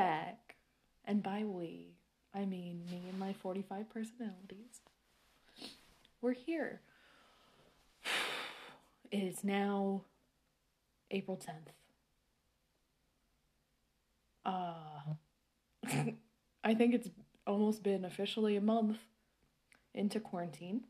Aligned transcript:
back. 0.00 0.54
And 1.04 1.22
by 1.22 1.44
we, 1.44 1.92
I 2.34 2.46
mean 2.46 2.86
me 2.90 3.02
and 3.10 3.18
my 3.18 3.34
45 3.34 3.90
personalities. 3.90 4.80
We're 6.22 6.32
here. 6.32 6.80
It 9.10 9.24
is 9.24 9.42
now 9.42 10.02
April 11.10 11.36
10th. 11.36 11.72
Uh, 14.46 15.14
I 16.64 16.74
think 16.74 16.94
it's 16.94 17.08
almost 17.44 17.82
been 17.82 18.04
officially 18.04 18.54
a 18.54 18.60
month 18.60 18.98
into 19.94 20.20
quarantine. 20.20 20.84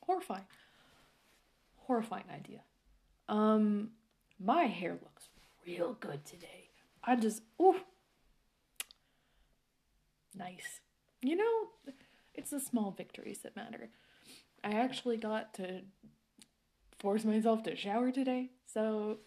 Horrifying. 0.00 0.48
Horrifying 1.76 2.24
idea. 2.34 2.62
Um, 3.28 3.90
my 4.40 4.64
hair 4.64 4.98
looks 5.00 5.28
real 5.64 5.96
good 6.00 6.24
today. 6.24 6.65
I 7.06 7.14
just, 7.14 7.42
ooh, 7.60 7.76
nice. 10.34 10.80
You 11.22 11.36
know, 11.36 11.92
it's 12.34 12.50
the 12.50 12.60
small 12.60 12.90
victories 12.90 13.38
that 13.42 13.54
matter. 13.54 13.90
I 14.64 14.70
actually 14.70 15.16
got 15.16 15.54
to 15.54 15.82
force 16.98 17.24
myself 17.24 17.62
to 17.64 17.76
shower 17.76 18.10
today, 18.10 18.50
so 18.66 19.18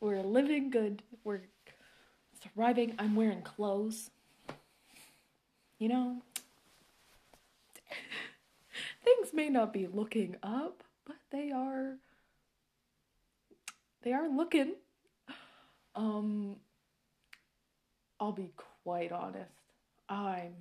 we're 0.00 0.22
living 0.22 0.70
good. 0.70 1.02
We're 1.24 1.42
thriving. 2.40 2.94
I'm 2.98 3.16
wearing 3.16 3.42
clothes. 3.42 4.10
You 5.78 5.88
know, 5.88 6.22
things 9.04 9.32
may 9.32 9.48
not 9.48 9.72
be 9.72 9.88
looking 9.88 10.36
up, 10.42 10.84
but 11.04 11.16
they 11.30 11.50
are 11.50 11.96
they 14.02 14.12
are 14.12 14.28
looking. 14.28 14.74
Um 15.96 16.56
I'll 18.22 18.30
be 18.30 18.52
quite 18.84 19.10
honest. 19.10 19.50
I'm 20.08 20.54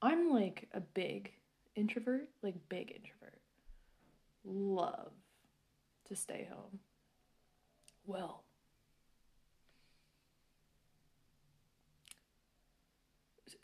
I'm 0.00 0.30
like 0.30 0.68
a 0.72 0.78
big 0.78 1.32
introvert, 1.74 2.28
like 2.44 2.54
big 2.68 2.92
introvert. 2.92 3.40
Love 4.44 5.10
to 6.06 6.14
stay 6.14 6.46
home. 6.48 6.78
Well, 8.06 8.44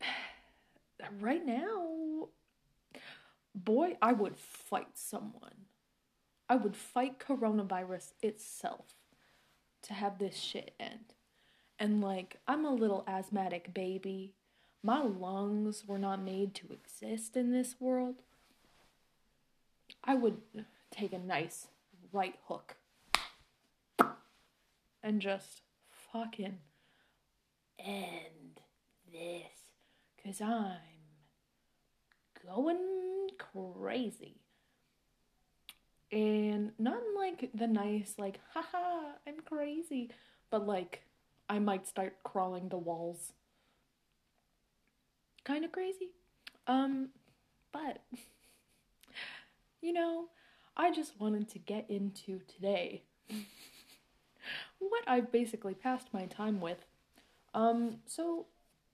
right 1.21 1.47
now, 1.47 2.31
boy, 3.55 3.97
I 4.03 4.15
would 4.15 4.37
fight 4.37 4.95
someone. 4.99 5.67
I 6.49 6.57
would 6.57 6.75
fight 6.75 7.21
coronavirus 7.21 8.15
itself 8.21 8.97
to 9.83 9.95
have 9.95 10.19
this 10.19 10.37
shit 10.37 10.75
end. 10.81 11.15
And 11.81 12.03
like, 12.03 12.37
I'm 12.47 12.67
a 12.67 12.75
little 12.75 13.05
asthmatic 13.09 13.73
baby. 13.73 14.35
My 14.83 15.03
lungs 15.03 15.85
were 15.87 15.99
not 15.99 16.23
made 16.23 16.55
to 16.57 16.73
exist 16.73 17.39
in 17.39 17.53
this 17.53 17.77
world. 17.81 18.17
I 20.05 20.15
would 20.15 20.37
take 20.91 21.15
a 21.15 21.19
nice 21.19 21.69
right 22.13 22.35
hook 22.47 22.77
and 25.03 25.23
just 25.23 25.63
fucking 26.13 26.59
end 27.79 28.61
this. 29.11 29.49
Cause 30.23 30.43
I'm 30.43 30.77
going 32.47 33.31
crazy. 33.39 34.37
And 36.13 36.73
not 36.79 36.99
in 36.99 37.15
like 37.17 37.51
the 37.55 37.67
nice, 37.67 38.15
like, 38.19 38.41
haha, 38.53 39.13
I'm 39.27 39.41
crazy, 39.47 40.11
but 40.51 40.67
like, 40.67 41.03
I 41.51 41.59
might 41.59 41.89
start 41.89 42.15
crawling 42.23 42.69
the 42.69 42.79
walls. 42.79 43.33
Kind 45.45 45.65
of 45.65 45.73
crazy. 45.73 46.11
Um, 46.69 47.09
but, 47.73 47.99
you 49.83 49.93
know, 49.93 50.27
I 50.77 50.93
just 50.93 51.21
wanted 51.21 51.49
to 51.49 51.59
get 51.59 51.91
into 51.91 52.41
today 52.47 53.03
what 54.79 55.03
I've 55.09 55.33
basically 55.33 55.75
passed 55.75 56.15
my 56.15 56.27
time 56.27 56.61
with. 56.61 56.87
Um, 57.53 57.97
so 58.07 58.47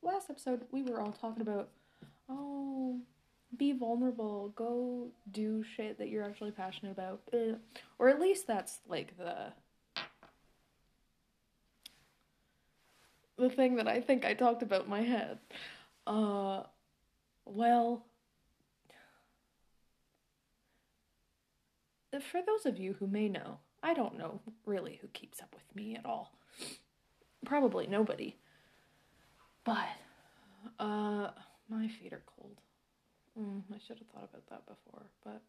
last 0.03 0.31
episode 0.31 0.63
we 0.73 0.83
were 0.83 0.99
all 0.99 1.13
talking 1.13 1.43
about, 1.43 1.69
oh, 2.27 2.99
be 3.55 3.73
vulnerable, 3.73 4.55
go 4.57 5.09
do 5.31 5.63
shit 5.63 5.99
that 5.99 6.09
you're 6.09 6.25
actually 6.25 6.53
passionate 6.53 6.93
about, 6.93 7.21
eh. 7.35 7.53
or 7.99 8.09
at 8.09 8.19
least 8.19 8.47
that's 8.47 8.79
like 8.89 9.19
the 9.19 9.53
the 13.39 13.51
thing 13.51 13.77
that 13.77 13.89
I 13.89 14.01
think 14.01 14.25
I 14.25 14.35
talked 14.35 14.63
about 14.63 14.89
my 14.89 15.03
head. 15.03 15.39
Uh, 16.07 16.63
well, 17.45 18.07
for 22.21 22.41
those 22.47 22.67
of 22.67 22.79
you 22.79 22.95
who 22.95 23.07
may 23.07 23.29
know, 23.29 23.59
I 23.83 23.95
don't 23.95 24.17
know 24.19 24.41
really 24.65 24.99
who 25.03 25.09
keeps 25.09 25.41
up 25.43 25.55
with 25.55 25.75
me 25.75 25.97
at 25.97 26.07
all. 26.07 26.39
Probably 27.45 27.87
nobody. 27.87 28.37
But, 29.65 29.89
uh, 30.79 31.31
my 31.69 31.89
feet 31.89 32.13
are 32.13 32.23
cold. 32.27 32.61
Mm, 33.39 33.63
I 33.75 33.79
should 33.79 33.99
have 33.99 34.09
thought 34.09 34.29
about 34.31 34.47
that 34.49 34.67
before, 34.67 35.03
but 35.25 35.43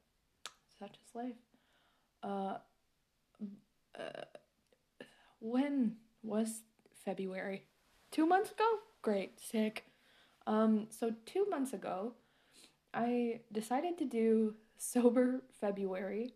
such 0.80 0.98
is 1.04 1.16
life. 1.16 1.36
Uh, 2.24 2.58
uh, 3.98 4.26
when 5.40 5.96
was 6.24 6.62
February? 7.06 7.64
Two 8.12 8.26
months 8.26 8.52
ago? 8.52 8.66
Great, 9.02 9.40
sick. 9.40 9.86
Um, 10.46 10.88
so 10.90 11.14
two 11.26 11.46
months 11.50 11.74
ago, 11.74 12.14
I 12.94 13.42
decided 13.52 13.98
to 14.00 14.06
do 14.06 14.56
sober 14.78 15.44
February. 15.60 16.34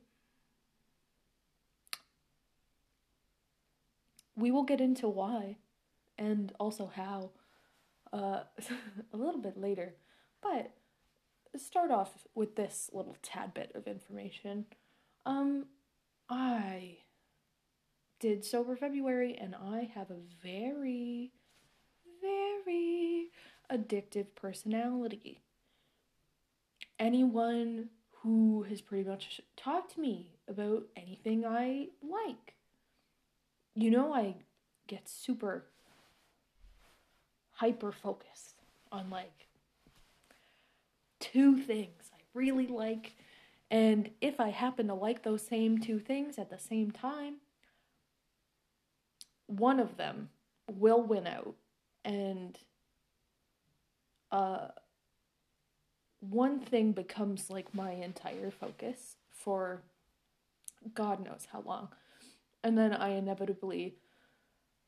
We 4.35 4.51
will 4.51 4.63
get 4.63 4.81
into 4.81 5.07
why 5.07 5.57
and 6.17 6.51
also 6.59 6.91
how 6.93 7.31
uh, 8.13 8.43
a 9.13 9.17
little 9.17 9.41
bit 9.41 9.57
later. 9.57 9.95
But 10.41 10.71
start 11.57 11.91
off 11.91 12.27
with 12.35 12.55
this 12.55 12.89
little 12.93 13.17
tad 13.21 13.53
bit 13.53 13.71
of 13.75 13.87
information. 13.87 14.65
Um, 15.25 15.65
I 16.29 16.99
did 18.19 18.45
Sober 18.45 18.75
February 18.75 19.37
and 19.39 19.55
I 19.55 19.89
have 19.95 20.09
a 20.11 20.19
very, 20.43 21.31
very 22.21 23.29
addictive 23.71 24.27
personality. 24.35 25.41
Anyone 26.99 27.89
who 28.21 28.63
has 28.69 28.81
pretty 28.81 29.09
much 29.09 29.41
talked 29.57 29.95
to 29.95 29.99
me 29.99 30.31
about 30.47 30.83
anything 30.95 31.45
I 31.45 31.87
like, 32.01 32.55
you 33.75 33.89
know, 33.89 34.13
I 34.13 34.35
get 34.87 35.09
super 35.09 35.65
hyper 37.53 37.91
focused 37.91 38.61
on 38.91 39.09
like 39.09 39.47
two 41.19 41.57
things 41.57 42.11
I 42.13 42.19
really 42.33 42.67
like. 42.67 43.15
And 43.69 44.09
if 44.19 44.39
I 44.39 44.49
happen 44.49 44.87
to 44.87 44.93
like 44.93 45.23
those 45.23 45.47
same 45.47 45.79
two 45.79 45.99
things 45.99 46.37
at 46.37 46.49
the 46.49 46.59
same 46.59 46.91
time, 46.91 47.35
one 49.47 49.79
of 49.79 49.97
them 49.97 50.29
will 50.69 51.01
win 51.01 51.27
out. 51.27 51.55
And 52.03 52.57
uh, 54.31 54.67
one 56.19 56.59
thing 56.59 56.93
becomes 56.93 57.49
like 57.49 57.73
my 57.73 57.91
entire 57.91 58.51
focus 58.51 59.17
for 59.33 59.83
God 60.93 61.23
knows 61.23 61.47
how 61.51 61.61
long. 61.61 61.89
And 62.63 62.77
then 62.77 62.93
I 62.93 63.09
inevitably 63.09 63.95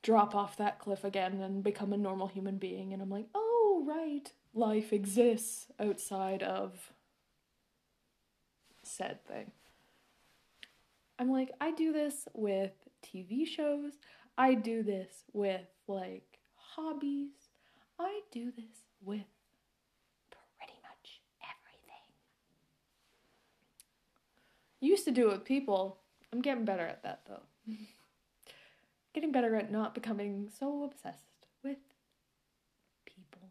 drop 0.02 0.36
off 0.36 0.58
that 0.58 0.80
cliff 0.80 1.04
again 1.04 1.42
and 1.42 1.64
become 1.64 1.94
a 1.94 1.98
normal 1.98 2.28
human 2.28 2.58
being. 2.58 2.94
And 2.94 3.02
I'm 3.02 3.10
like, 3.10 3.28
oh, 3.34 3.84
right, 3.88 4.32
life 4.54 4.94
exists 4.94 5.68
outside 5.80 6.44
of 6.44 6.92
said 8.84 9.26
thing. 9.26 9.52
I'm 11.18 11.32
like, 11.32 11.52
I 11.62 11.72
do 11.72 11.94
this 11.94 12.28
with 12.34 12.74
TV 13.04 13.48
shows, 13.48 13.94
I 14.38 14.56
do 14.56 14.84
this 14.84 15.24
with 15.32 15.66
like 15.88 16.33
hobbies, 16.76 17.32
I 18.00 18.22
do 18.32 18.52
this 18.52 18.86
with 19.04 19.26
pretty 20.32 20.80
much 20.82 21.22
everything. 21.42 22.10
Used 24.80 25.06
to 25.06 25.12
do 25.12 25.30
it 25.30 25.34
with 25.34 25.46
people. 25.46 25.98
I'm 26.32 26.42
getting 26.42 26.66
better 26.66 26.86
at 26.86 27.04
that 27.04 27.22
though. 27.28 27.44
getting 29.14 29.32
better 29.32 29.56
at 29.56 29.72
not 29.72 29.94
becoming 29.94 30.50
so 30.60 30.84
obsessed 30.84 31.48
with 31.64 31.78
people. 33.06 33.50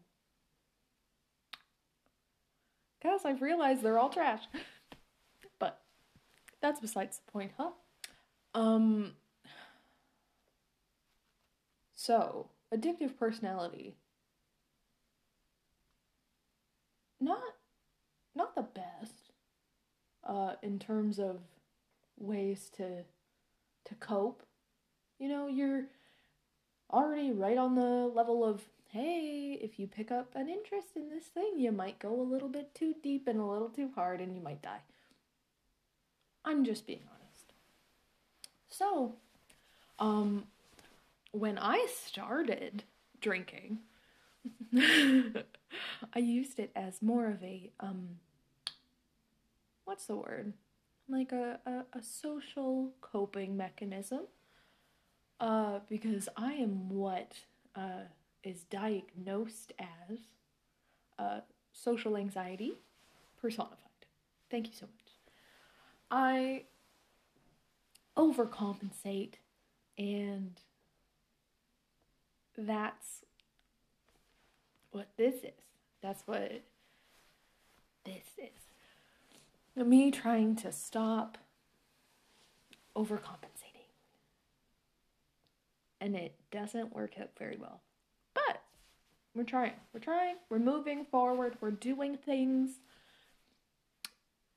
Guys, 3.01 3.21
I've 3.25 3.41
realized 3.41 3.81
they're 3.81 3.99
all 3.99 4.09
trash. 4.09 4.43
But 5.59 5.79
that's 6.61 6.79
besides 6.81 7.19
the 7.25 7.31
point, 7.31 7.51
huh? 7.57 7.69
Um 8.53 9.13
So, 12.03 12.49
addictive 12.73 13.17
personality. 13.17 13.95
Not 17.19 17.41
not 18.35 18.55
the 18.55 18.63
best 18.63 19.31
uh, 20.23 20.53
in 20.61 20.79
terms 20.79 21.19
of 21.19 21.41
ways 22.17 22.69
to 22.77 23.03
to 23.85 23.95
cope. 23.95 24.43
You 25.19 25.29
know, 25.29 25.47
you're 25.47 25.85
already 26.91 27.31
right 27.31 27.57
on 27.57 27.75
the 27.75 28.11
level 28.13 28.43
of 28.43 28.61
hey, 28.93 29.57
if 29.59 29.79
you 29.79 29.87
pick 29.87 30.11
up 30.11 30.35
an 30.35 30.47
interest 30.47 30.89
in 30.95 31.09
this 31.09 31.25
thing, 31.25 31.53
you 31.57 31.71
might 31.71 31.97
go 31.97 32.21
a 32.21 32.21
little 32.21 32.47
bit 32.47 32.75
too 32.75 32.93
deep 33.01 33.27
and 33.27 33.39
a 33.39 33.45
little 33.45 33.69
too 33.69 33.89
hard 33.95 34.21
and 34.21 34.35
you 34.35 34.41
might 34.41 34.61
die. 34.61 34.81
I'm 36.45 36.63
just 36.63 36.85
being 36.85 37.01
honest. 37.09 37.53
So, 38.69 39.13
um, 39.97 40.45
when 41.33 41.57
I 41.57 41.87
started 42.05 42.83
drinking, 43.19 43.79
I 44.75 46.19
used 46.19 46.59
it 46.59 46.71
as 46.75 47.01
more 47.01 47.27
of 47.27 47.43
a, 47.43 47.71
um, 47.79 48.19
what's 49.83 50.05
the 50.05 50.15
word? 50.15 50.53
Like 51.09 51.31
a, 51.31 51.59
a, 51.65 51.97
a 51.97 52.01
social 52.01 52.91
coping 53.01 53.57
mechanism. 53.57 54.21
Uh, 55.39 55.79
because 55.89 56.29
I 56.37 56.53
am 56.53 56.87
what 56.89 57.33
uh, 57.75 58.03
is 58.43 58.63
diagnosed 58.63 59.73
as 59.79 60.19
uh, 61.17 61.39
social 61.73 62.15
anxiety 62.15 62.77
personified. 63.41 63.77
Thank 64.49 64.67
you 64.67 64.73
so 64.73 64.85
much. 64.85 65.13
I 66.11 66.63
overcompensate, 68.15 69.33
and 69.97 70.61
that's 72.57 73.23
what 74.91 75.07
this 75.17 75.35
is. 75.43 75.51
That's 76.01 76.23
what 76.25 76.61
this 78.03 78.25
is. 78.37 79.85
Me 79.85 80.11
trying 80.11 80.55
to 80.57 80.71
stop 80.71 81.37
overcompensating. 82.95 83.87
And 85.99 86.15
it 86.15 86.35
doesn't 86.51 86.93
work 86.93 87.13
out 87.19 87.29
very 87.39 87.57
well. 87.59 87.81
But 88.33 88.61
we're 89.33 89.43
trying. 89.43 89.73
We're 89.93 90.01
trying. 90.01 90.35
We're 90.49 90.59
moving 90.59 91.05
forward. 91.05 91.57
We're 91.61 91.71
doing 91.71 92.17
things. 92.17 92.79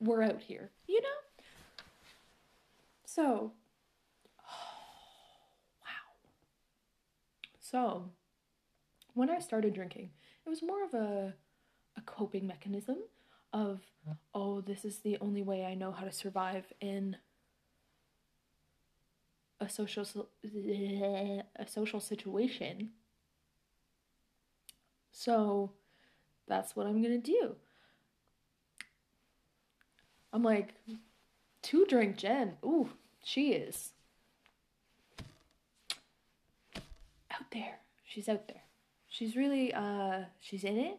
We're 0.00 0.22
out 0.22 0.42
here, 0.42 0.70
you 0.86 1.00
know? 1.00 1.08
So, 3.06 3.52
oh, 4.40 4.52
wow. 5.80 6.12
So, 7.76 8.08
when 9.12 9.28
I 9.28 9.38
started 9.38 9.74
drinking, 9.74 10.08
it 10.46 10.48
was 10.48 10.62
more 10.62 10.82
of 10.82 10.94
a 10.94 11.34
a 11.98 12.00
coping 12.06 12.46
mechanism 12.46 12.96
of 13.52 13.80
oh, 14.34 14.62
this 14.62 14.86
is 14.86 15.00
the 15.00 15.18
only 15.20 15.42
way 15.42 15.62
I 15.66 15.74
know 15.74 15.92
how 15.92 16.06
to 16.06 16.10
survive 16.10 16.64
in 16.80 17.18
a 19.60 19.68
social 19.68 20.06
a 20.42 21.66
social 21.66 22.00
situation. 22.00 22.92
So, 25.12 25.72
that's 26.48 26.74
what 26.74 26.86
I'm 26.86 27.02
going 27.02 27.20
to 27.20 27.30
do. 27.30 27.56
I'm 30.32 30.42
like, 30.42 30.76
two 31.60 31.84
drink 31.84 32.16
Jen. 32.16 32.56
Ooh, 32.64 32.88
she 33.22 33.52
is 33.52 33.92
out 37.46 37.52
there. 37.52 37.78
She's 38.04 38.28
out 38.28 38.48
there. 38.48 38.62
She's 39.08 39.36
really 39.36 39.72
uh 39.72 40.24
she's 40.40 40.64
in 40.64 40.78
it. 40.78 40.98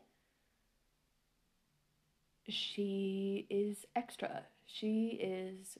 She 2.48 3.46
is 3.50 3.86
extra. 3.96 4.44
She 4.66 5.20
is 5.22 5.78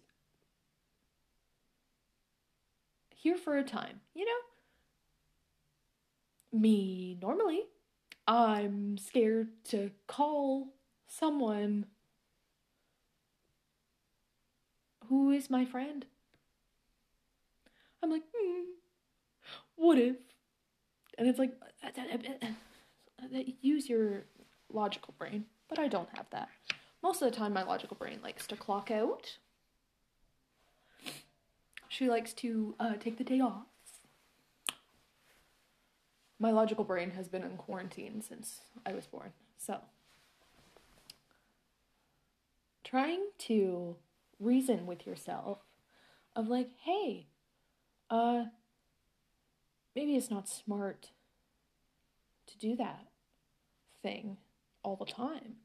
here 3.16 3.38
for 3.38 3.58
a 3.58 3.64
time, 3.64 4.02
you 4.14 4.26
know? 4.26 4.32
Me 6.60 7.18
normally, 7.22 7.64
I'm 8.28 8.98
scared 8.98 9.48
to 9.70 9.92
call 10.08 10.74
someone 11.08 11.86
who 15.08 15.32
is 15.32 15.50
my 15.50 15.64
friend. 15.64 16.06
I'm 18.04 18.12
like, 18.12 18.24
hmm, 18.36 18.64
what 19.76 19.98
if? 19.98 20.18
And 21.18 21.28
it's 21.28 21.40
like, 21.40 21.54
use 23.62 23.90
your 23.90 24.26
logical 24.72 25.14
brain, 25.18 25.46
but 25.68 25.80
I 25.80 25.88
don't 25.88 26.10
have 26.16 26.28
that. 26.32 26.50
Most 27.02 27.22
of 27.22 27.32
the 27.32 27.36
time, 27.36 27.54
my 27.54 27.64
logical 27.64 27.98
brain 27.98 28.20
likes 28.24 28.46
to 28.48 28.56
clock 28.56 28.92
out. 28.92 29.38
She 31.90 32.10
likes 32.10 32.34
to 32.34 32.76
uh, 32.80 32.94
take 33.00 33.18
the 33.18 33.24
day 33.24 33.40
off. 33.40 33.66
My 36.40 36.52
logical 36.52 36.84
brain 36.84 37.12
has 37.12 37.28
been 37.28 37.44
in 37.44 37.58
quarantine 37.58 38.22
since 38.22 38.60
I 38.86 38.94
was 38.94 39.08
born, 39.08 39.32
so 39.58 39.80
trying 42.84 43.26
to 43.38 43.96
reason 44.40 44.86
with 44.86 45.08
yourself 45.08 45.60
of 46.36 46.48
like, 46.48 46.70
hey, 46.84 47.26
uh, 48.10 48.46
maybe 49.98 50.16
it's 50.16 50.30
not 50.30 50.48
smart 50.48 51.10
to 52.46 52.56
do 52.60 52.76
that 52.76 53.08
thing 54.04 54.38
all 54.84 54.96
the 54.96 55.12
time. 55.12 55.56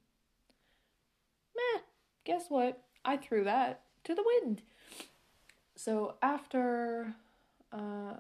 Meh, 1.55 1.82
guess 2.25 2.46
what? 2.49 2.82
I 3.05 3.19
threw 3.19 3.44
that 3.44 3.82
to 4.05 4.14
the 4.14 4.25
wind. 4.25 4.62
So 5.76 6.14
after, 6.23 7.14
uh, 7.73 8.14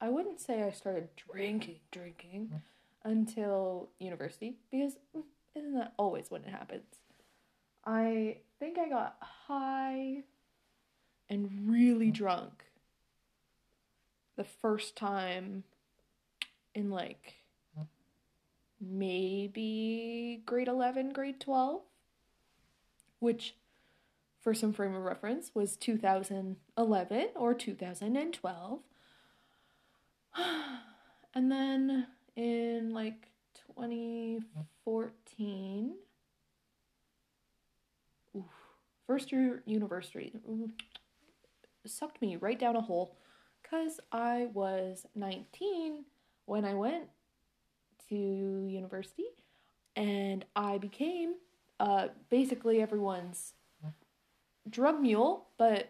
I 0.00 0.08
wouldn't 0.08 0.40
say 0.40 0.62
I 0.62 0.70
started 0.70 1.08
drinking, 1.16 1.80
drinking 1.90 2.62
until 3.02 3.88
university 3.98 4.58
because 4.70 4.92
mm, 5.16 5.24
isn't 5.56 5.74
that 5.74 5.94
always 5.98 6.30
when 6.30 6.44
it 6.44 6.50
happens? 6.50 7.00
I 7.84 8.36
think 8.60 8.78
I 8.78 8.88
got 8.88 9.16
high 9.20 10.22
and 11.28 11.68
really 11.68 12.12
drunk 12.12 12.62
the 14.36 14.44
first 14.44 14.96
time 14.96 15.64
in 16.74 16.90
like 16.90 17.34
maybe 18.80 20.42
grade 20.44 20.68
11, 20.68 21.12
grade 21.12 21.40
12, 21.40 21.82
which 23.20 23.54
for 24.40 24.54
some 24.54 24.72
frame 24.72 24.94
of 24.94 25.02
reference 25.02 25.52
was 25.54 25.76
2011 25.76 27.28
or 27.36 27.54
2012. 27.54 28.80
And 31.34 31.50
then 31.50 32.08
in 32.36 32.92
like 32.92 33.28
2014, 33.74 35.94
oof, 38.36 38.44
first 39.06 39.32
year 39.32 39.62
university 39.64 40.34
sucked 41.86 42.20
me 42.20 42.36
right 42.36 42.58
down 42.58 42.76
a 42.76 42.82
hole 42.82 43.16
because 43.72 44.00
I 44.10 44.48
was 44.52 45.06
19 45.14 46.04
when 46.44 46.64
I 46.64 46.74
went 46.74 47.04
to 48.08 48.14
university 48.14 49.24
and 49.96 50.44
I 50.54 50.76
became 50.76 51.36
uh, 51.80 52.08
basically 52.28 52.82
everyone's 52.82 53.54
drug 54.68 55.00
mule, 55.00 55.46
but 55.56 55.88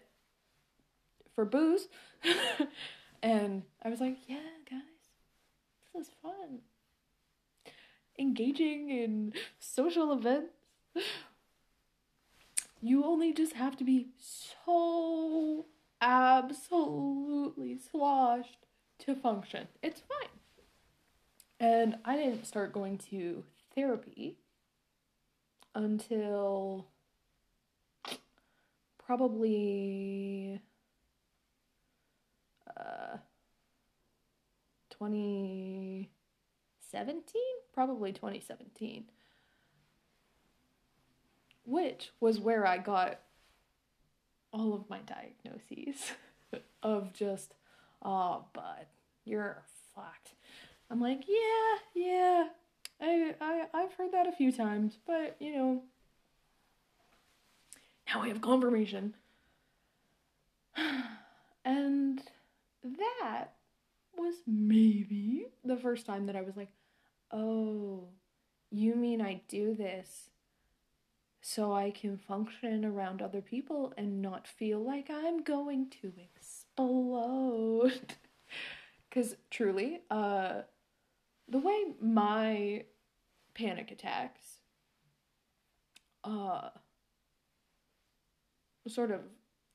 for 1.35 1.45
booze. 1.45 1.89
and 3.23 3.63
I 3.83 3.89
was 3.89 4.01
like, 4.01 4.17
yeah, 4.29 4.37
guys, 4.71 4.83
this 5.93 6.07
is 6.07 6.13
fun. 6.23 6.61
Engaging 8.17 8.91
in 8.91 9.33
social 9.59 10.13
events. 10.13 10.53
You 12.85 13.05
only 13.05 13.33
just 13.33 13.55
have 13.55 13.77
to 13.77 13.85
be 13.85 14.09
so 14.67 15.67
absolutely 16.03 17.79
sloshed 17.79 18.67
to 18.99 19.15
function. 19.15 19.69
It's 19.83 20.01
fine. 20.01 20.29
And 21.61 21.97
I 22.05 22.17
didn't 22.17 22.45
start 22.45 22.73
going 22.73 22.99
to 23.11 23.45
therapy 23.75 24.37
until 25.75 26.89
probably 28.99 30.61
uh 32.77 33.17
2017 34.91 37.43
probably 37.73 38.13
2017 38.13 39.05
which 41.65 42.11
was 42.21 42.39
where 42.39 42.67
i 42.67 42.77
got 42.77 43.21
all 44.53 44.75
of 44.75 44.89
my 44.89 45.01
diagnoses 45.01 46.13
of 46.83 47.13
just 47.13 47.55
oh 48.03 48.45
bud 48.53 48.87
you're 49.25 49.63
fucked. 49.95 50.35
I'm 50.91 51.01
like, 51.01 51.25
yeah, 51.29 51.79
yeah. 51.95 52.45
I, 53.01 53.35
I 53.41 53.65
I've 53.75 53.95
heard 53.95 54.13
that 54.13 54.27
a 54.27 54.33
few 54.33 54.53
times, 54.53 54.99
but 55.07 55.37
you 55.41 55.57
know, 55.57 55.83
now 58.09 58.23
we 58.23 58.29
have 58.29 58.41
confirmation. 58.41 59.15
and 61.65 62.23
that 62.85 63.49
was 64.17 64.35
maybe 64.47 65.47
the 65.65 65.77
first 65.77 66.07
time 66.07 66.27
that 66.27 66.37
I 66.37 66.43
was 66.43 66.57
like, 66.57 66.71
oh, 67.31 68.09
you 68.71 68.95
mean 68.95 69.21
I 69.21 69.43
do 69.49 69.75
this 69.75 70.31
so 71.43 71.75
I 71.75 71.91
can 71.91 72.17
function 72.19 72.85
around 72.87 73.21
other 73.21 73.43
people 73.43 73.93
and 73.99 74.23
not 74.23 74.47
feel 74.49 74.81
like 74.83 75.11
I'm 75.11 75.43
going 75.43 75.91
to 76.03 76.13
explode? 76.37 78.15
Because 79.11 79.37
truly, 79.51 80.01
uh, 80.11 80.63
the 81.49 81.59
way 81.59 81.85
my 82.01 82.85
panic 83.55 83.91
attacks 83.91 84.61
uh, 86.25 86.71
sort 88.89 89.11
of 89.11 89.21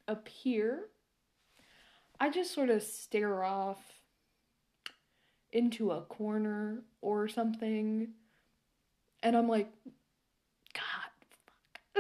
appear, 0.08 0.90
I 2.20 2.30
just 2.30 2.54
sort 2.54 2.70
of 2.70 2.84
stare 2.84 3.44
off 3.44 3.80
into 5.52 5.92
a 5.92 6.02
corner 6.02 6.84
or 7.02 7.28
something, 7.28 8.10
and 9.24 9.36
I'm 9.36 9.48
like. 9.48 9.70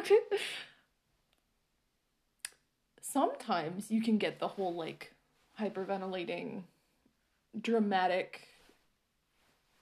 Sometimes 3.01 3.89
you 3.89 4.01
can 4.01 4.17
get 4.17 4.39
the 4.39 4.47
whole 4.47 4.75
like 4.75 5.13
hyperventilating, 5.59 6.63
dramatic 7.59 8.47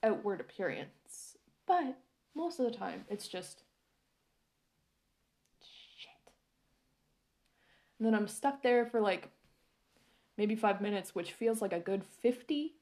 outward 0.02 0.40
appearance, 0.40 1.36
but 1.66 1.98
most 2.34 2.60
of 2.60 2.66
the 2.66 2.76
time 2.76 3.04
it's 3.08 3.28
just 3.28 3.62
shit. 5.60 6.32
And 7.98 8.06
then 8.06 8.14
I'm 8.14 8.28
stuck 8.28 8.62
there 8.62 8.86
for 8.86 9.00
like 9.00 9.28
maybe 10.38 10.54
five 10.54 10.80
minutes, 10.80 11.14
which 11.14 11.32
feels 11.32 11.60
like 11.60 11.72
a 11.72 11.80
good 11.80 12.04
50. 12.04 12.74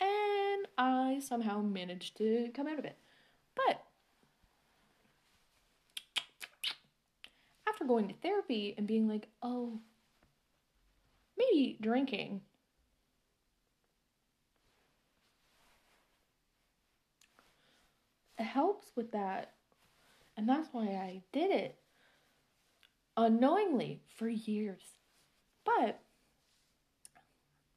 And 0.00 0.66
I 0.78 1.20
somehow 1.22 1.60
managed 1.60 2.16
to 2.18 2.50
come 2.54 2.66
out 2.66 2.78
of 2.78 2.84
it. 2.84 2.96
But 3.54 3.84
after 7.80 7.88
going 7.88 8.08
to 8.08 8.14
therapy 8.22 8.74
and 8.76 8.86
being 8.86 9.08
like, 9.08 9.28
oh, 9.42 9.80
maybe 11.38 11.78
drinking 11.80 12.42
it 18.38 18.44
helps 18.44 18.88
with 18.96 19.12
that. 19.12 19.52
And 20.36 20.48
that's 20.48 20.68
why 20.72 20.84
I 20.84 21.22
did 21.32 21.50
it 21.50 21.78
unknowingly 23.16 24.02
for 24.16 24.28
years. 24.28 24.82
But, 25.64 26.00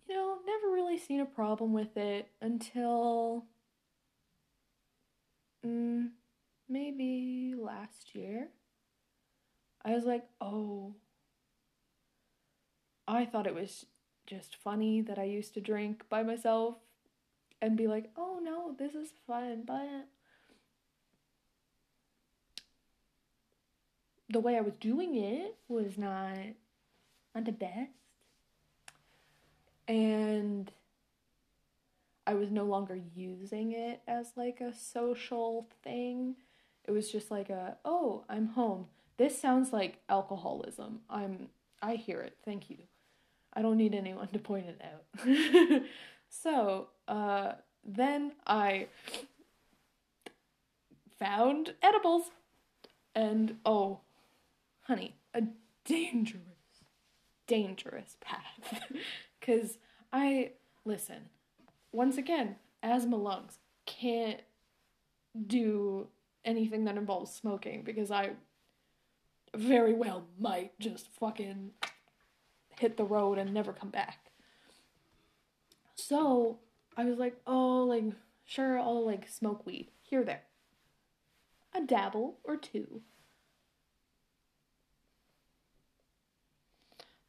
you 0.07 0.15
know, 0.15 0.37
never 0.45 0.73
really 0.73 0.97
seen 0.97 1.19
a 1.19 1.25
problem 1.25 1.73
with 1.73 1.97
it 1.97 2.29
until 2.41 3.45
mm, 5.65 6.09
maybe 6.69 7.55
last 7.57 8.15
year. 8.15 8.49
I 9.85 9.93
was 9.93 10.05
like, 10.05 10.25
oh, 10.39 10.95
I 13.07 13.25
thought 13.25 13.47
it 13.47 13.55
was 13.55 13.85
just 14.25 14.55
funny 14.55 15.01
that 15.01 15.19
I 15.19 15.23
used 15.23 15.53
to 15.55 15.61
drink 15.61 16.03
by 16.09 16.23
myself 16.23 16.75
and 17.61 17.77
be 17.77 17.87
like, 17.87 18.09
oh 18.17 18.39
no, 18.41 18.75
this 18.77 18.95
is 18.95 19.09
fun, 19.27 19.63
but 19.65 20.07
the 24.29 24.39
way 24.39 24.57
I 24.57 24.61
was 24.61 24.73
doing 24.79 25.15
it 25.15 25.55
was 25.67 25.97
not 25.97 26.37
not 27.35 27.45
the 27.45 27.51
best. 27.51 27.91
And 29.87 30.71
I 32.25 32.33
was 32.35 32.49
no 32.51 32.63
longer 32.63 32.99
using 33.15 33.73
it 33.73 34.01
as 34.07 34.31
like 34.35 34.61
a 34.61 34.73
social 34.73 35.67
thing. 35.83 36.35
It 36.85 36.91
was 36.91 37.11
just 37.11 37.31
like 37.31 37.49
a, 37.49 37.77
oh, 37.85 38.23
I'm 38.29 38.47
home. 38.47 38.87
This 39.17 39.39
sounds 39.39 39.71
like 39.71 39.99
alcoholism. 40.09 41.01
I'm 41.09 41.49
I 41.81 41.95
hear 41.95 42.21
it. 42.21 42.37
Thank 42.45 42.69
you. 42.69 42.77
I 43.53 43.61
don't 43.61 43.77
need 43.77 43.93
anyone 43.93 44.27
to 44.29 44.39
point 44.39 44.65
it 44.67 44.81
out. 44.83 45.83
so, 46.29 46.87
uh 47.07 47.53
then 47.85 48.31
I 48.47 48.87
found 51.19 51.73
edibles 51.81 52.31
and 53.13 53.57
oh, 53.65 53.99
honey, 54.83 55.15
a 55.33 55.43
dangerous, 55.85 56.41
dangerous 57.47 58.17
path. 58.21 58.83
Because 59.39 59.77
I, 60.13 60.51
listen, 60.85 61.27
once 61.91 62.17
again, 62.17 62.55
asthma 62.81 63.17
lungs 63.17 63.57
can't 63.85 64.39
do 65.47 66.07
anything 66.45 66.85
that 66.85 66.95
involves 66.95 67.33
smoking 67.33 67.83
because 67.83 68.09
I 68.09 68.31
very 69.55 69.93
well 69.93 70.25
might 70.39 70.77
just 70.79 71.07
fucking 71.19 71.71
hit 72.79 72.97
the 72.97 73.03
road 73.03 73.37
and 73.37 73.53
never 73.53 73.73
come 73.73 73.89
back. 73.89 74.31
So 75.95 76.59
I 76.97 77.05
was 77.05 77.17
like, 77.17 77.37
oh, 77.45 77.83
like, 77.83 78.05
sure, 78.45 78.79
I'll 78.79 79.05
like 79.05 79.27
smoke 79.27 79.65
weed 79.65 79.89
here, 80.01 80.23
there. 80.23 80.43
A 81.75 81.81
dabble 81.81 82.37
or 82.43 82.57
two. 82.57 83.01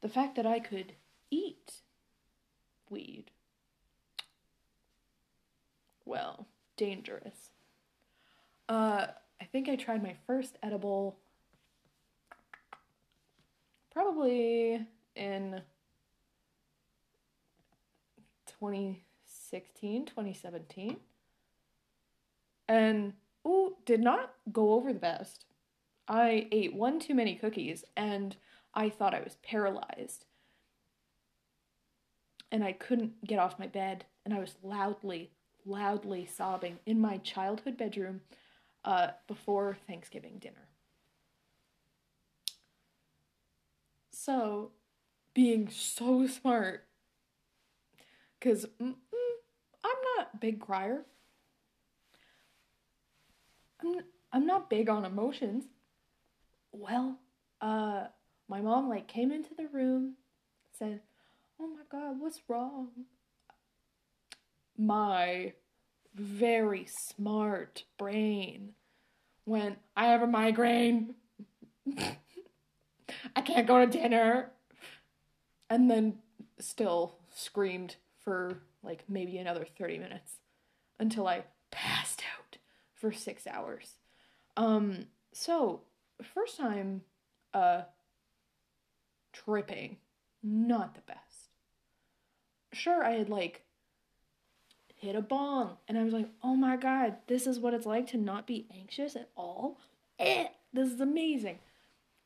the 0.05 0.11
fact 0.11 0.35
that 0.35 0.45
I 0.45 0.59
could 0.59 0.93
eat 1.31 1.81
weed, 2.91 3.31
well, 6.05 6.45
dangerous. 6.77 7.49
Uh, 8.69 9.07
I 9.41 9.45
think 9.45 9.67
I 9.67 9.75
tried 9.75 10.03
my 10.03 10.13
first 10.27 10.59
edible 10.61 11.17
probably 13.95 14.85
in 15.15 15.61
2016, 18.59 20.05
2017. 20.05 20.97
And, 22.67 23.13
ooh, 23.47 23.77
did 23.85 24.01
not 24.01 24.33
go 24.51 24.73
over 24.73 24.91
the 24.91 24.99
best. 24.99 25.45
I 26.09 26.47
ate 26.51 26.75
one 26.75 26.99
too 26.99 27.15
many 27.15 27.35
cookies 27.35 27.85
and 27.95 28.35
I 28.73 28.89
thought 28.89 29.13
I 29.15 29.21
was 29.21 29.37
paralyzed. 29.41 30.25
And 32.51 32.63
I 32.63 32.73
couldn't 32.73 33.25
get 33.25 33.39
off 33.39 33.59
my 33.59 33.67
bed, 33.67 34.05
and 34.23 34.33
I 34.33 34.39
was 34.39 34.55
loudly, 34.63 35.31
loudly 35.65 36.25
sobbing 36.25 36.77
in 36.85 37.01
my 37.01 37.17
childhood 37.17 37.75
bedroom 37.75 38.21
uh, 38.85 39.09
before 39.27 39.77
Thanksgiving 39.87 40.37
dinner. 40.39 40.67
So, 44.25 44.71
being 45.33 45.69
so 45.69 46.27
smart, 46.27 46.87
because 48.39 48.65
mm, 48.81 48.87
mm, 48.87 49.35
I'm 49.83 49.97
not 50.17 50.29
a 50.33 50.37
big 50.37 50.59
crier. 50.59 51.05
I'm, 53.81 53.99
I'm 54.33 54.45
not 54.45 54.69
big 54.69 54.89
on 54.89 55.05
emotions. 55.05 55.65
Well, 56.71 57.19
uh, 57.61 58.07
my 58.47 58.61
mom 58.61 58.89
like 58.89 59.07
came 59.07 59.31
into 59.31 59.53
the 59.55 59.67
room, 59.67 60.15
said, 60.73 61.01
"Oh 61.59 61.67
my 61.67 61.83
god, 61.89 62.19
what's 62.19 62.41
wrong?" 62.49 63.05
My 64.77 65.53
very 66.15 66.85
smart 66.85 67.85
brain 67.97 68.75
went, 69.45 69.79
"I 69.95 70.07
have 70.07 70.21
a 70.23 70.27
migraine. 70.27 71.15
I 73.35 73.41
can't 73.41 73.67
go 73.67 73.79
to 73.79 73.91
dinner." 73.91 74.51
And 75.69 75.89
then 75.89 76.19
still 76.59 77.15
screamed 77.33 77.95
for 78.23 78.59
like 78.83 79.03
maybe 79.07 79.37
another 79.37 79.65
30 79.65 79.97
minutes 79.97 80.37
until 80.99 81.27
I 81.27 81.43
passed 81.71 82.21
out 82.37 82.57
for 82.93 83.11
6 83.11 83.47
hours. 83.47 83.95
Um 84.55 85.07
so 85.33 85.81
first 86.21 86.57
time 86.57 87.01
uh 87.53 87.83
tripping. 89.33 89.97
Not 90.41 90.95
the 90.95 91.01
best. 91.01 91.49
Sure, 92.71 93.03
I 93.03 93.11
had 93.11 93.29
like 93.29 93.63
hit 94.95 95.15
a 95.15 95.21
bong 95.21 95.77
and 95.87 95.97
I 95.97 96.03
was 96.03 96.13
like, 96.13 96.29
oh 96.43 96.55
my 96.55 96.77
god, 96.77 97.17
this 97.27 97.47
is 97.47 97.59
what 97.59 97.73
it's 97.73 97.85
like 97.85 98.07
to 98.07 98.17
not 98.17 98.47
be 98.47 98.67
anxious 98.73 99.15
at 99.15 99.29
all. 99.35 99.79
Eh, 100.19 100.47
this 100.73 100.91
is 100.91 101.01
amazing. 101.01 101.59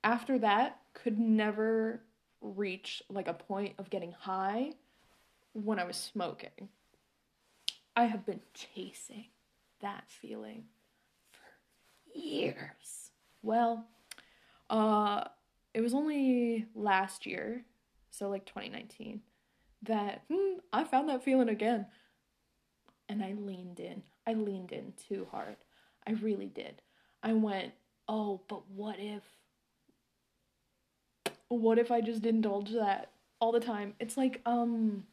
After 0.04 0.40
that, 0.40 0.80
could 0.94 1.20
never 1.20 2.02
reach 2.42 3.04
like 3.10 3.28
a 3.28 3.34
point 3.34 3.76
of 3.78 3.90
getting 3.90 4.12
high 4.12 4.74
when 5.54 5.80
I 5.80 5.84
was 5.84 5.98
smoking. 5.98 6.70
I 7.96 8.06
have 8.06 8.26
been 8.26 8.42
chasing 8.54 9.26
that 9.82 10.06
feeling 10.08 10.66
for 11.32 12.18
years. 12.18 13.12
Well, 13.42 13.86
uh, 14.70 15.26
it 15.74 15.82
was 15.82 15.94
only 15.94 16.68
last 16.76 17.26
year, 17.26 17.64
so 18.10 18.30
like 18.30 18.46
2019, 18.46 19.22
that 19.84 20.24
hmm, 20.32 20.60
I 20.72 20.84
found 20.84 21.10
that 21.10 21.24
feeling 21.24 21.50
again. 21.50 21.88
And 23.08 23.24
I 23.24 23.34
leaned 23.34 23.80
in. 23.80 24.04
I 24.28 24.34
leaned 24.34 24.72
in 24.72 24.94
too 25.08 25.28
hard. 25.32 25.56
I 26.06 26.12
really 26.12 26.46
did. 26.46 26.82
I 27.24 27.34
went, 27.34 27.74
oh, 28.08 28.42
but 28.48 28.70
what 28.70 28.98
if? 29.00 29.24
What 31.50 31.80
if 31.80 31.92
I 31.92 32.02
just 32.02 32.26
indulge 32.26 32.72
that 32.72 33.12
all 33.40 33.52
the 33.52 33.60
time? 33.60 33.96
It's 34.00 34.18
like, 34.18 34.42
um, 34.46 35.04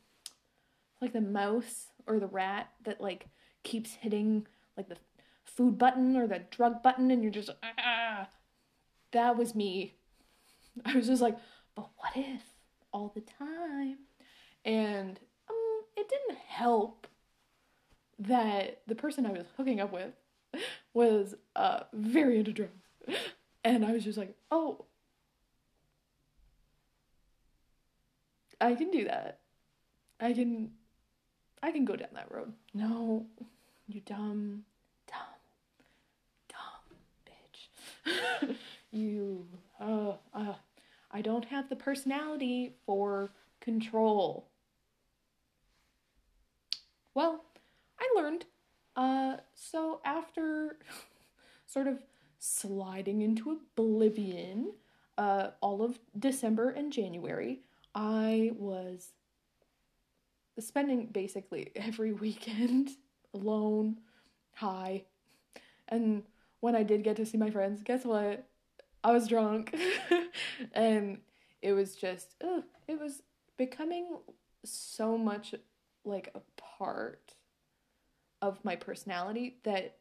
like 1.00 1.12
the 1.12 1.20
mouse 1.20 1.86
or 2.06 2.18
the 2.18 2.26
rat 2.26 2.70
that 2.84 3.00
like 3.00 3.26
keeps 3.62 3.94
hitting 3.94 4.46
like 4.76 4.88
the 4.88 4.96
food 5.44 5.78
button 5.78 6.16
or 6.16 6.26
the 6.26 6.42
drug 6.50 6.82
button 6.82 7.10
and 7.10 7.22
you're 7.22 7.32
just 7.32 7.50
ah. 7.62 8.28
That 9.12 9.36
was 9.36 9.54
me. 9.54 9.94
I 10.84 10.94
was 10.94 11.06
just 11.06 11.22
like 11.22 11.36
but 11.74 11.88
what 11.96 12.12
if? 12.16 12.42
all 12.92 13.12
the 13.14 13.20
time. 13.20 13.98
And 14.64 15.20
um 15.50 15.82
it 15.96 16.08
didn't 16.08 16.38
help 16.38 17.06
that 18.18 18.80
the 18.86 18.94
person 18.94 19.26
i 19.26 19.30
was 19.30 19.44
hooking 19.58 19.78
up 19.78 19.92
with 19.92 20.12
was 20.94 21.34
uh 21.54 21.80
very 21.92 22.38
into 22.38 22.52
drugs. 22.52 22.72
And 23.64 23.84
i 23.84 23.90
was 23.90 24.04
just 24.04 24.16
like 24.16 24.36
oh 24.50 24.84
i 28.60 28.74
can 28.74 28.90
do 28.90 29.04
that 29.04 29.40
i 30.20 30.32
can 30.32 30.70
I 31.62 31.72
can 31.72 31.84
go 31.84 31.96
down 31.96 32.10
that 32.14 32.30
road. 32.30 32.52
No, 32.74 33.26
you 33.88 34.00
dumb, 34.00 34.64
dumb, 35.08 35.18
dumb 36.48 38.14
bitch. 38.46 38.56
you, 38.92 39.46
uh, 39.80 40.12
uh, 40.34 40.54
I 41.10 41.22
don't 41.22 41.46
have 41.46 41.68
the 41.68 41.76
personality 41.76 42.74
for 42.84 43.30
control. 43.60 44.46
Well, 47.14 47.44
I 47.98 48.08
learned. 48.14 48.44
Uh, 48.94 49.38
so 49.54 50.00
after 50.04 50.76
sort 51.66 51.86
of 51.86 52.02
sliding 52.38 53.22
into 53.22 53.50
oblivion, 53.50 54.72
uh, 55.18 55.48
all 55.60 55.82
of 55.82 55.98
December 56.18 56.70
and 56.70 56.92
January, 56.92 57.60
I 57.96 58.50
was 58.54 59.08
spending 60.58 61.06
basically 61.06 61.72
every 61.76 62.12
weekend 62.12 62.90
alone, 63.34 63.98
high. 64.54 65.04
And 65.88 66.22
when 66.60 66.76
I 66.76 66.82
did 66.82 67.02
get 67.02 67.16
to 67.16 67.26
see 67.26 67.38
my 67.38 67.50
friends, 67.50 67.82
guess 67.82 68.04
what? 68.04 68.46
I 69.02 69.12
was 69.12 69.26
drunk. 69.26 69.74
and 70.72 71.18
it 71.62 71.72
was 71.72 71.96
just, 71.96 72.34
ugh, 72.44 72.64
it 72.86 73.00
was 73.00 73.22
becoming 73.56 74.18
so 74.64 75.16
much 75.16 75.54
like 76.04 76.30
a 76.34 76.40
part 76.60 77.34
of 78.42 78.62
my 78.64 78.76
personality 78.76 79.56
that 79.64 79.96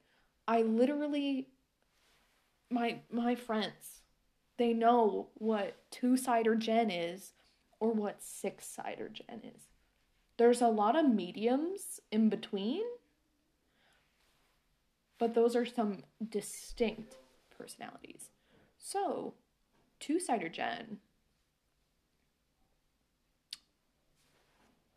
I 0.47 0.61
literally 0.61 1.47
my 2.69 2.99
my 3.11 3.35
friends 3.35 4.01
they 4.57 4.73
know 4.73 5.27
what 5.35 5.77
two 5.91 6.17
cider 6.17 6.55
Jen 6.55 6.89
is 6.89 7.33
or 7.79 7.91
what 7.91 8.21
six 8.21 8.65
cider 8.67 9.09
Jen 9.09 9.41
is 9.55 9.67
there's 10.37 10.61
a 10.61 10.67
lot 10.67 10.95
of 10.95 11.07
mediums 11.07 11.99
in 12.11 12.29
between, 12.29 12.83
but 15.17 15.33
those 15.33 15.55
are 15.55 15.65
some 15.65 16.03
distinct 16.29 17.15
personalities. 17.57 18.29
So, 18.77 19.33
two 19.99 20.19
cider 20.19 20.49
Jen, 20.49 20.97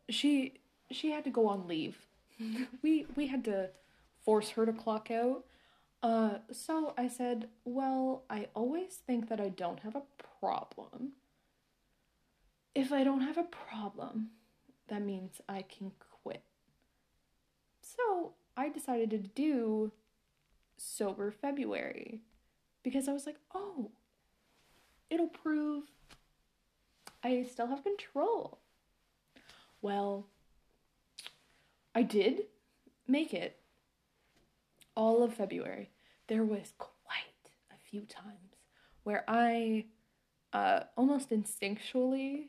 she 0.09 0.55
she 0.91 1.11
had 1.11 1.23
to 1.23 1.29
go 1.29 1.47
on 1.47 1.67
leave. 1.67 2.05
we 2.81 3.05
we 3.15 3.27
had 3.27 3.45
to 3.45 3.69
force 4.25 4.49
her 4.51 4.65
to 4.65 4.73
clock 4.73 5.09
out. 5.09 5.45
Uh, 6.01 6.37
so 6.51 6.93
I 6.97 7.09
said, 7.09 7.49
well, 7.65 8.23
I 8.29 8.47
always 8.53 8.95
think 9.05 9.27
that 9.27 9.41
I 9.41 9.49
don't 9.49 9.81
have 9.81 9.95
a 9.97 10.03
problem. 10.39 11.11
If 12.75 12.91
I 12.91 13.03
don't 13.03 13.21
have 13.21 13.37
a 13.37 13.43
problem, 13.43 14.29
that 14.87 15.01
means 15.01 15.41
I 15.47 15.63
can 15.63 15.91
quit. 16.23 16.43
So 17.81 18.33
I 18.55 18.69
decided 18.69 19.09
to 19.11 19.17
do 19.17 19.91
Sober 20.77 21.31
February 21.31 22.21
because 22.83 23.07
I 23.07 23.13
was 23.13 23.25
like, 23.25 23.37
oh, 23.53 23.91
it'll 25.09 25.27
prove 25.27 25.83
I 27.23 27.43
still 27.49 27.67
have 27.67 27.83
control. 27.83 28.59
Well, 29.81 30.27
I 31.93 32.03
did 32.03 32.43
make 33.07 33.33
it 33.33 33.59
all 34.95 35.23
of 35.23 35.33
February. 35.33 35.89
There 36.27 36.43
was 36.43 36.73
quite 36.77 37.51
a 37.71 37.89
few 37.89 38.01
times 38.01 38.55
where 39.03 39.23
I 39.27 39.85
uh, 40.53 40.81
almost 40.95 41.29
instinctually 41.29 42.47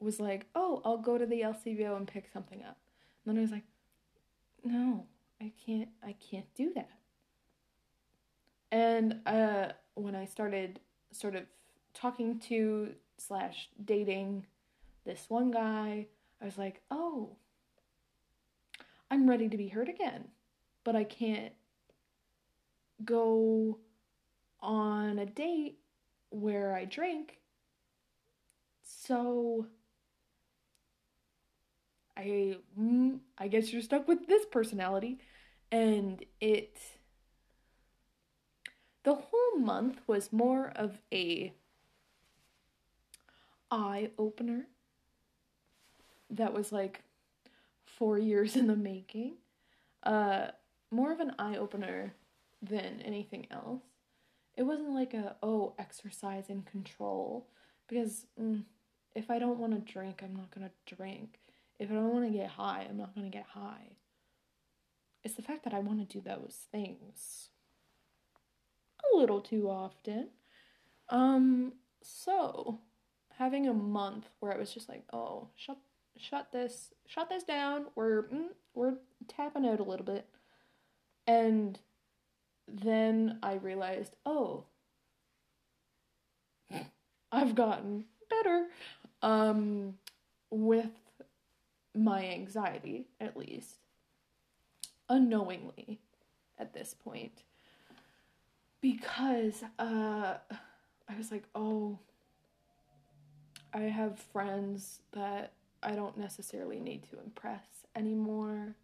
was 0.00 0.20
like, 0.20 0.46
oh, 0.54 0.82
I'll 0.84 0.98
go 0.98 1.18
to 1.18 1.26
the 1.26 1.40
LCBO 1.40 1.96
and 1.96 2.06
pick 2.06 2.28
something 2.32 2.62
up. 2.62 2.78
And 3.24 3.34
then 3.34 3.38
I 3.38 3.42
was 3.42 3.50
like, 3.50 3.64
no, 4.64 5.06
I 5.40 5.52
can't, 5.64 5.88
I 6.02 6.14
can't 6.30 6.52
do 6.54 6.72
that. 6.74 6.90
And 8.70 9.20
uh, 9.26 9.68
when 9.94 10.14
I 10.14 10.24
started 10.24 10.80
sort 11.12 11.36
of 11.36 11.44
talking 11.94 12.38
to 12.40 12.92
slash 13.18 13.68
dating 13.82 14.46
this 15.04 15.26
one 15.28 15.50
guy, 15.50 16.06
I 16.42 16.44
was 16.44 16.58
like, 16.58 16.80
oh, 16.90 17.36
I'm 19.10 19.28
ready 19.28 19.48
to 19.48 19.56
be 19.56 19.68
hurt 19.68 19.88
again, 19.88 20.28
but 20.82 20.96
I 20.96 21.04
can't 21.04 21.52
go 23.04 23.78
on 24.60 25.18
a 25.18 25.26
date 25.26 25.78
where 26.30 26.74
I 26.74 26.84
drink. 26.84 27.38
So 28.82 29.66
I 32.16 32.56
mm, 32.78 33.18
I 33.38 33.48
guess 33.48 33.72
you're 33.72 33.82
stuck 33.82 34.06
with 34.06 34.26
this 34.26 34.44
personality 34.46 35.18
and 35.72 36.24
it 36.40 36.78
the 39.02 39.14
whole 39.14 39.58
month 39.58 40.00
was 40.06 40.32
more 40.32 40.72
of 40.76 40.98
a 41.12 41.52
eye 43.70 44.10
opener 44.18 44.66
that 46.30 46.52
was 46.54 46.72
like 46.72 47.02
4 47.84 48.18
years 48.18 48.56
in 48.56 48.66
the 48.66 48.76
making. 48.76 49.34
Uh 50.02 50.48
more 50.90 51.12
of 51.12 51.20
an 51.20 51.34
eye 51.38 51.56
opener 51.56 52.14
than 52.62 53.00
anything 53.04 53.46
else. 53.50 53.82
It 54.56 54.62
wasn't 54.62 54.94
like 54.94 55.14
a 55.14 55.36
oh 55.42 55.74
exercise 55.78 56.48
and 56.48 56.64
control 56.64 57.48
because 57.88 58.26
mm, 58.40 58.62
if 59.14 59.30
I 59.30 59.38
don't 59.38 59.58
want 59.58 59.72
to 59.72 59.92
drink, 59.92 60.22
I'm 60.22 60.36
not 60.36 60.50
going 60.54 60.68
to 60.68 60.94
drink 60.94 61.38
if 61.78 61.90
I 61.90 61.94
don't 61.94 62.12
want 62.12 62.26
to 62.26 62.38
get 62.38 62.50
high, 62.50 62.86
I'm 62.88 62.96
not 62.96 63.14
going 63.14 63.30
to 63.30 63.36
get 63.36 63.46
high. 63.46 63.96
It's 65.22 65.34
the 65.34 65.42
fact 65.42 65.64
that 65.64 65.74
I 65.74 65.78
want 65.78 66.00
to 66.00 66.18
do 66.18 66.20
those 66.20 66.66
things 66.70 67.48
a 69.12 69.16
little 69.16 69.40
too 69.40 69.68
often. 69.68 70.28
Um, 71.08 71.72
so 72.02 72.80
having 73.38 73.66
a 73.66 73.74
month 73.74 74.26
where 74.40 74.52
I 74.52 74.58
was 74.58 74.72
just 74.72 74.88
like, 74.88 75.04
oh, 75.12 75.48
shut 75.56 75.78
shut 76.16 76.52
this 76.52 76.92
shut 77.06 77.28
this 77.28 77.44
down. 77.44 77.86
We're 77.94 78.24
mm, 78.24 78.48
we're 78.74 78.94
tapping 79.28 79.66
out 79.66 79.80
a 79.80 79.84
little 79.84 80.06
bit. 80.06 80.28
And 81.26 81.78
then 82.68 83.38
I 83.42 83.54
realized, 83.54 84.16
oh, 84.26 84.64
I've 87.32 87.54
gotten 87.54 88.04
better 88.30 88.66
um 89.22 89.94
with 90.50 90.90
my 91.94 92.24
anxiety, 92.26 93.06
at 93.20 93.36
least, 93.36 93.76
unknowingly 95.08 96.00
at 96.58 96.72
this 96.72 96.94
point. 96.94 97.42
Because 98.80 99.62
uh, 99.78 100.34
I 101.08 101.16
was 101.16 101.30
like, 101.30 101.44
oh, 101.54 101.98
I 103.72 103.82
have 103.82 104.18
friends 104.18 105.00
that 105.12 105.52
I 105.82 105.92
don't 105.92 106.18
necessarily 106.18 106.80
need 106.80 107.04
to 107.10 107.18
impress 107.24 107.66
anymore. 107.96 108.74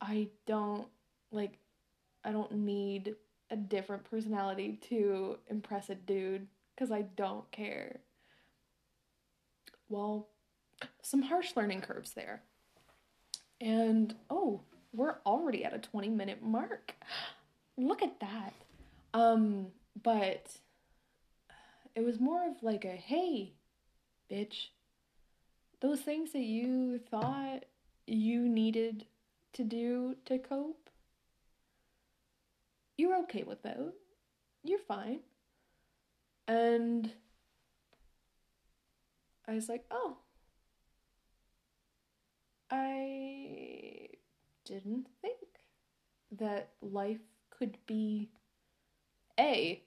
I 0.00 0.28
don't, 0.46 0.88
like, 1.30 1.58
I 2.24 2.32
don't 2.32 2.52
need 2.52 3.16
a 3.50 3.56
different 3.56 4.04
personality 4.04 4.78
to 4.88 5.38
impress 5.48 5.90
a 5.90 5.94
dude 5.94 6.46
because 6.74 6.90
I 6.90 7.02
don't 7.02 7.48
care. 7.50 8.00
Well, 9.88 10.28
some 11.02 11.22
harsh 11.22 11.56
learning 11.56 11.80
curves 11.80 12.12
there. 12.12 12.42
And 13.60 14.14
oh, 14.30 14.62
we're 14.92 15.16
already 15.24 15.64
at 15.64 15.72
a 15.72 15.78
20 15.78 16.08
minute 16.08 16.42
mark. 16.42 16.94
Look 17.76 18.02
at 18.02 18.20
that. 18.20 18.54
Um, 19.14 19.68
but 20.02 20.50
it 21.94 22.04
was 22.04 22.20
more 22.20 22.46
of 22.48 22.62
like 22.62 22.84
a 22.84 22.88
hey, 22.88 23.52
bitch. 24.30 24.68
Those 25.80 26.00
things 26.00 26.32
that 26.32 26.42
you 26.42 26.98
thought 26.98 27.64
you 28.06 28.48
needed 28.48 29.06
to 29.54 29.64
do 29.64 30.16
to 30.26 30.38
cope, 30.38 30.90
you're 32.96 33.18
okay 33.20 33.42
with 33.42 33.62
those. 33.62 33.92
You're 34.64 34.78
fine. 34.78 35.20
And 36.46 37.10
I 39.48 39.54
was 39.54 39.68
like, 39.68 39.84
oh, 39.90 40.18
I 42.72 44.08
didn't 44.64 45.06
think 45.20 45.36
that 46.38 46.70
life 46.80 47.20
could 47.50 47.76
be 47.86 48.30
A, 49.38 49.82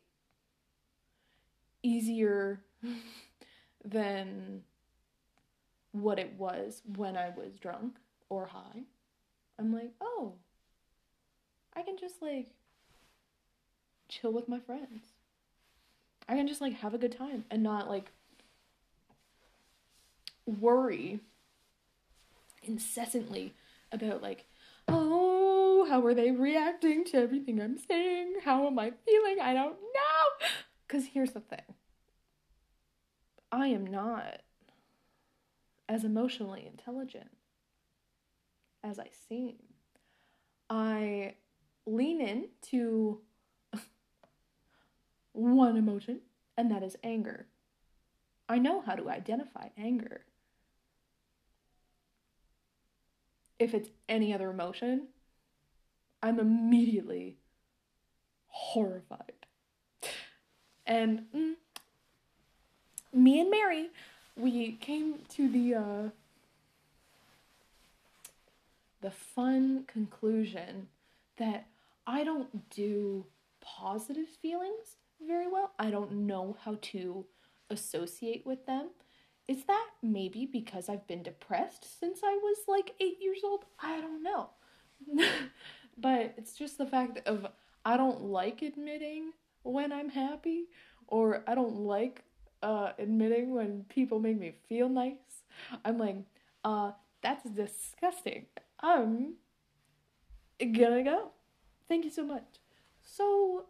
easier 1.81 2.61
than 3.83 4.61
what 5.93 6.19
it 6.19 6.33
was 6.37 6.83
when 6.95 7.17
I 7.17 7.29
was 7.35 7.57
drunk 7.57 7.95
or 8.29 8.45
high. 8.45 8.83
I'm 9.57 9.73
like, 9.73 9.91
oh, 9.99 10.33
I 11.75 11.81
can 11.81 11.97
just 11.97 12.21
like 12.21 12.51
chill 14.09 14.31
with 14.31 14.47
my 14.47 14.59
friends. 14.59 15.05
I 16.29 16.35
can 16.35 16.47
just 16.47 16.61
like 16.61 16.73
have 16.73 16.93
a 16.93 16.99
good 16.99 17.17
time 17.17 17.45
and 17.49 17.63
not 17.63 17.89
like 17.89 18.11
worry 20.45 21.19
incessantly 22.67 23.53
about 23.91 24.21
like, 24.21 24.45
oh, 24.87 25.85
how 25.89 26.05
are 26.05 26.13
they 26.13 26.31
reacting 26.31 27.03
to 27.05 27.17
everything 27.17 27.61
I'm 27.61 27.77
saying? 27.77 28.35
How 28.43 28.67
am 28.67 28.77
I 28.79 28.91
feeling? 29.05 29.39
I 29.41 29.53
don't 29.53 29.77
know. 29.79 30.47
Because 30.87 31.05
here's 31.13 31.31
the 31.31 31.39
thing 31.39 31.75
I 33.51 33.67
am 33.67 33.85
not 33.85 34.41
as 35.87 36.03
emotionally 36.03 36.65
intelligent 36.65 37.29
as 38.83 38.99
I 38.99 39.09
seem. 39.29 39.55
I 40.69 41.35
lean 41.85 42.21
into 42.21 43.21
one 45.33 45.77
emotion, 45.77 46.21
and 46.57 46.71
that 46.71 46.83
is 46.83 46.97
anger. 47.03 47.47
I 48.47 48.57
know 48.57 48.81
how 48.81 48.95
to 48.95 49.09
identify 49.09 49.69
anger. 49.77 50.25
If 53.59 53.73
it's 53.73 53.89
any 54.09 54.33
other 54.33 54.49
emotion, 54.49 55.07
I'm 56.21 56.39
immediately 56.39 57.37
horrified. 58.47 59.33
And 60.85 61.25
mm, 61.35 61.53
me 63.13 63.39
and 63.39 63.49
Mary, 63.49 63.87
we 64.35 64.73
came 64.73 65.19
to 65.29 65.49
the 65.49 65.75
uh, 65.75 66.09
the 69.01 69.11
fun 69.11 69.85
conclusion 69.87 70.87
that 71.37 71.67
I 72.07 72.23
don't 72.23 72.69
do 72.69 73.25
positive 73.61 74.27
feelings 74.27 74.97
very 75.25 75.47
well. 75.47 75.71
I 75.79 75.89
don't 75.89 76.11
know 76.11 76.57
how 76.63 76.77
to 76.81 77.25
associate 77.69 78.45
with 78.45 78.65
them. 78.65 78.89
Is 79.47 79.65
that 79.65 79.89
maybe 80.01 80.47
because 80.51 80.89
I've 80.89 81.07
been 81.07 81.21
depressed 81.21 81.99
since 81.99 82.21
I 82.23 82.39
was 82.41 82.57
like 82.67 82.95
eight 82.99 83.17
years 83.21 83.41
old? 83.43 83.65
I 83.79 84.01
don't 84.01 84.23
know. 84.23 84.49
but 85.97 86.33
it's 86.37 86.57
just 86.57 86.77
the 86.77 86.85
fact 86.87 87.19
of 87.27 87.47
I 87.85 87.97
don't 87.97 88.23
like 88.23 88.63
admitting 88.63 89.33
when 89.61 89.91
I'm 89.91 90.09
happy, 90.09 90.65
or 91.07 91.43
I 91.47 91.53
don't 91.53 91.81
like 91.81 92.23
uh, 92.63 92.91
admitting 92.97 93.53
when 93.53 93.85
people 93.89 94.19
make 94.19 94.39
me 94.39 94.55
feel 94.67 94.89
nice. 94.89 95.43
I'm 95.83 95.99
like, 95.99 96.17
uh, 96.63 96.91
that's 97.21 97.47
disgusting. 97.49 98.47
I'm 98.79 99.35
gonna 100.59 101.03
go. 101.03 101.31
Thank 101.87 102.05
you 102.05 102.11
so 102.11 102.23
much. 102.23 102.59
So, 103.01 103.65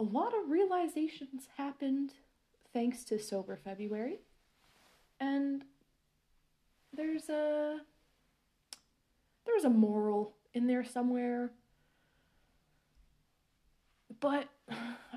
a 0.00 0.02
lot 0.02 0.32
of 0.34 0.50
realizations 0.50 1.46
happened 1.56 2.14
thanks 2.72 3.04
to 3.04 3.18
Sober 3.18 3.56
February. 3.56 4.20
And 5.20 5.64
there's 6.92 7.28
a 7.28 7.80
there's 9.46 9.64
a 9.64 9.70
moral 9.70 10.34
in 10.54 10.66
there 10.66 10.84
somewhere. 10.84 11.50
But 14.20 14.48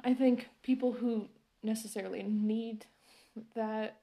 I 0.03 0.13
think 0.13 0.49
people 0.63 0.91
who 0.91 1.27
necessarily 1.63 2.23
need 2.23 2.85
that 3.55 3.97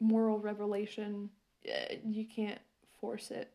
moral 0.00 0.38
revelation, 0.38 1.30
eh, 1.64 1.96
you 2.06 2.24
can't 2.24 2.60
force 3.00 3.30
it. 3.30 3.52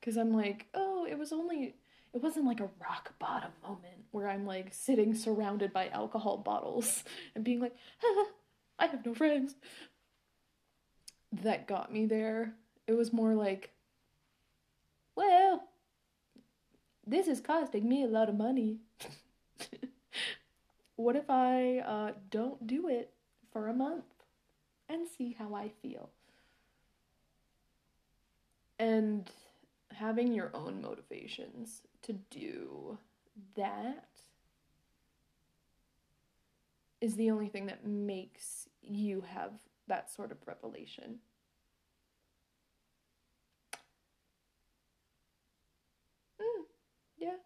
Cuz 0.00 0.16
I'm 0.16 0.32
like, 0.32 0.66
"Oh, 0.74 1.06
it 1.06 1.18
was 1.18 1.32
only 1.32 1.76
it 2.14 2.22
wasn't 2.22 2.46
like 2.46 2.60
a 2.60 2.70
rock 2.80 3.14
bottom 3.18 3.50
moment 3.62 4.04
where 4.10 4.28
I'm 4.28 4.46
like 4.46 4.72
sitting 4.72 5.14
surrounded 5.14 5.72
by 5.72 5.88
alcohol 5.88 6.36
bottles 6.36 7.04
and 7.34 7.44
being 7.44 7.60
like, 7.60 7.74
I 8.78 8.86
have 8.86 9.04
no 9.04 9.14
friends. 9.14 9.54
That 11.32 11.66
got 11.66 11.92
me 11.92 12.06
there. 12.06 12.54
It 12.86 12.92
was 12.92 13.12
more 13.12 13.34
like, 13.34 13.70
well, 15.16 15.64
this 17.06 17.26
is 17.26 17.40
costing 17.40 17.88
me 17.88 18.02
a 18.02 18.08
lot 18.08 18.28
of 18.28 18.36
money. 18.36 18.78
what 20.96 21.16
if 21.16 21.30
I 21.30 21.78
uh, 21.78 22.12
don't 22.30 22.66
do 22.66 22.88
it 22.88 23.12
for 23.52 23.68
a 23.68 23.74
month 23.74 24.04
and 24.88 25.06
see 25.08 25.34
how 25.38 25.54
I 25.54 25.70
feel? 25.80 26.10
And 28.78 29.30
having 29.94 30.32
your 30.34 30.50
own 30.54 30.82
motivations 30.82 31.82
to 32.02 32.12
do 32.30 32.98
that 33.56 34.08
is 37.00 37.16
the 37.16 37.30
only 37.30 37.48
thing 37.48 37.66
that 37.66 37.86
makes 37.86 38.68
you 38.80 39.22
have 39.22 39.52
that 39.88 40.10
sort 40.10 40.30
of 40.32 40.38
revelation. 40.46 41.18
Mm, 46.40 46.64
yeah. 47.18 47.36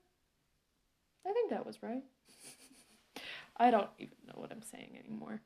I 1.26 1.32
think 1.32 1.50
that 1.50 1.66
was 1.66 1.82
right. 1.82 2.02
I 3.56 3.70
don't 3.70 3.90
even 3.98 4.16
know 4.26 4.34
what 4.36 4.52
I'm 4.52 4.62
saying 4.62 4.98
anymore. 5.04 5.40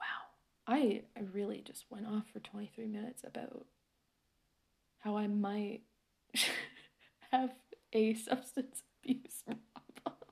wow. 0.00 0.26
I 0.66 1.02
I 1.16 1.20
really 1.32 1.62
just 1.64 1.84
went 1.90 2.06
off 2.06 2.24
for 2.32 2.40
23 2.40 2.86
minutes 2.86 3.22
about 3.24 3.66
how 5.00 5.16
I 5.16 5.26
might 5.26 5.82
have 7.32 7.50
a 7.92 8.14
substance 8.14 8.82
abuse 9.02 9.42
problem. 9.46 10.28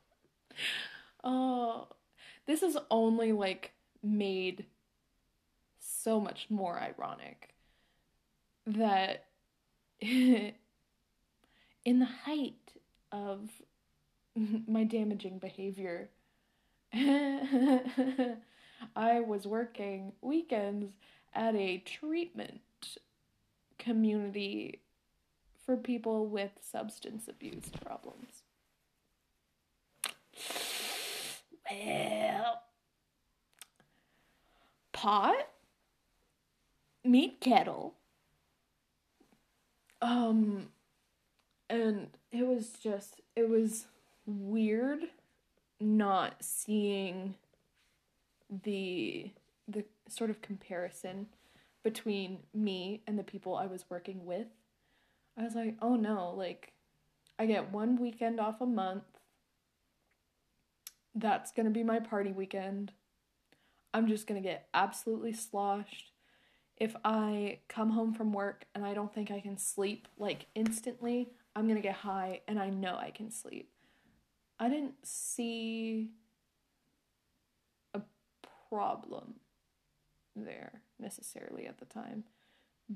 oh, 1.24 1.88
this 2.46 2.62
is 2.62 2.76
only 2.90 3.32
like 3.32 3.72
made 4.02 4.66
so 5.78 6.20
much 6.20 6.46
more 6.50 6.78
ironic 6.78 7.54
that 8.66 9.24
in 10.00 10.52
the 11.84 12.04
height 12.04 12.72
of 13.12 13.50
my 14.68 14.84
damaging 14.84 15.38
behavior, 15.38 16.10
I 16.92 18.36
was 19.20 19.46
working 19.46 20.12
weekends 20.20 20.92
at 21.34 21.54
a 21.54 21.78
treatment 21.78 22.60
community 23.78 24.80
for 25.66 25.76
people 25.76 26.26
with 26.26 26.52
substance 26.62 27.28
abuse 27.28 27.68
problems. 27.84 28.42
Well, 31.68 32.62
pot, 34.92 35.48
meet 37.04 37.40
kettle. 37.40 37.94
Um, 40.00 40.68
and 41.68 42.08
it 42.30 42.46
was 42.46 42.70
just, 42.80 43.20
it 43.34 43.48
was 43.48 43.86
weird 44.24 45.00
not 45.80 46.36
seeing 46.40 47.34
the 48.64 49.30
the 49.68 49.84
sort 50.08 50.30
of 50.30 50.40
comparison 50.40 51.26
between 51.82 52.38
me 52.54 53.02
and 53.06 53.18
the 53.18 53.24
people 53.24 53.56
I 53.56 53.66
was 53.66 53.84
working 53.88 54.24
with 54.24 54.46
I 55.38 55.42
was 55.42 55.54
like, 55.54 55.76
oh 55.82 55.96
no, 55.96 56.34
like 56.36 56.72
I 57.38 57.46
get 57.46 57.72
one 57.72 58.00
weekend 58.00 58.40
off 58.40 58.60
a 58.60 58.66
month. 58.66 59.04
That's 61.14 61.52
to 61.66 61.70
be 61.70 61.82
my 61.82 62.00
party 62.00 62.32
weekend. 62.32 62.92
I'm 63.92 64.08
just 64.08 64.26
gonna 64.26 64.40
get 64.40 64.68
absolutely 64.74 65.32
sloshed. 65.32 66.12
If 66.76 66.94
I 67.04 67.60
come 67.68 67.90
home 67.90 68.12
from 68.12 68.32
work 68.32 68.64
and 68.74 68.84
I 68.84 68.94
don't 68.94 69.12
think 69.14 69.30
I 69.30 69.40
can 69.40 69.56
sleep 69.56 70.08
like 70.18 70.46
instantly, 70.54 71.30
I'm 71.54 71.68
gonna 71.68 71.80
get 71.80 71.96
high 71.96 72.40
and 72.48 72.58
I 72.58 72.70
know 72.70 72.96
I 72.96 73.10
can 73.10 73.30
sleep. 73.30 73.70
I 74.58 74.68
didn't 74.68 74.94
see 75.04 76.10
a 77.92 78.00
problem 78.68 79.34
there 80.34 80.82
necessarily 80.98 81.66
at 81.66 81.78
the 81.78 81.84
time 81.86 82.24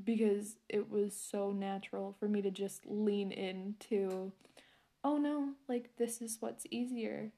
because 0.05 0.57
it 0.69 0.91
was 0.91 1.15
so 1.17 1.51
natural 1.51 2.15
for 2.19 2.29
me 2.29 2.43
to 2.43 2.51
just 2.51 2.87
lean 2.87 3.33
into 3.33 4.33
oh 5.03 5.17
no 5.17 5.51
like 5.69 5.91
this 5.99 6.21
is 6.21 6.37
what's 6.41 6.67
easier. 6.71 7.33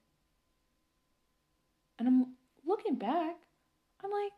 And 1.99 2.09
i'm 2.09 2.27
looking 2.67 2.97
back 2.97 3.37
i'm 4.03 4.11
like 4.11 4.33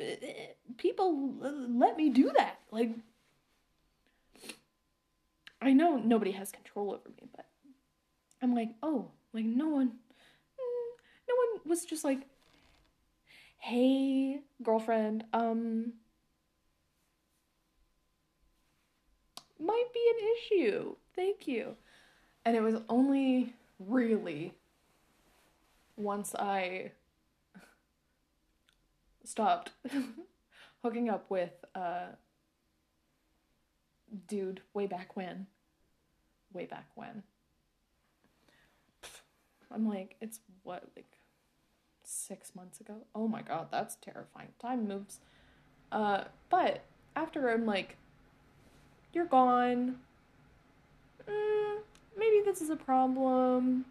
eh, 0.00 0.46
people 0.78 1.34
let 1.40 1.96
me 1.96 2.08
do 2.10 2.30
that 2.36 2.60
like 2.70 2.90
i 5.60 5.72
know 5.72 5.96
nobody 5.96 6.30
has 6.30 6.50
control 6.50 6.92
over 6.92 7.08
me 7.20 7.28
but 7.36 7.46
i'm 8.40 8.54
like 8.54 8.70
oh 8.82 9.10
like 9.32 9.44
no 9.44 9.68
one 9.68 9.88
mm, 9.88 10.92
no 11.28 11.34
one 11.34 11.60
was 11.66 11.84
just 11.84 12.04
like 12.04 12.22
hey 13.64 14.42
girlfriend 14.62 15.24
um 15.32 15.94
might 19.58 19.86
be 19.94 20.00
an 20.10 20.28
issue. 20.36 20.94
Thank 21.16 21.48
you. 21.48 21.74
And 22.44 22.54
it 22.54 22.60
was 22.60 22.74
only 22.90 23.54
really 23.78 24.52
once 25.96 26.34
i 26.34 26.90
stopped 29.24 29.70
hooking 30.82 31.08
up 31.08 31.30
with 31.30 31.64
a 31.74 32.08
dude 34.28 34.60
way 34.74 34.86
back 34.86 35.16
when. 35.16 35.46
Way 36.52 36.66
back 36.66 36.90
when. 36.96 37.22
I'm 39.72 39.88
like 39.88 40.16
it's 40.20 40.40
what 40.64 40.84
like 40.94 41.13
six 42.06 42.54
months 42.54 42.80
ago. 42.80 42.94
Oh 43.14 43.28
my 43.28 43.42
god, 43.42 43.68
that's 43.70 43.96
terrifying. 43.96 44.48
Time 44.60 44.86
moves. 44.88 45.20
Uh, 45.90 46.24
but 46.50 46.84
after 47.16 47.50
I'm 47.50 47.66
like, 47.66 47.96
you're 49.12 49.26
gone. 49.26 49.96
Mm, 51.28 51.78
maybe 52.18 52.42
this 52.44 52.60
is 52.60 52.70
a 52.70 52.76
problem. 52.76 53.84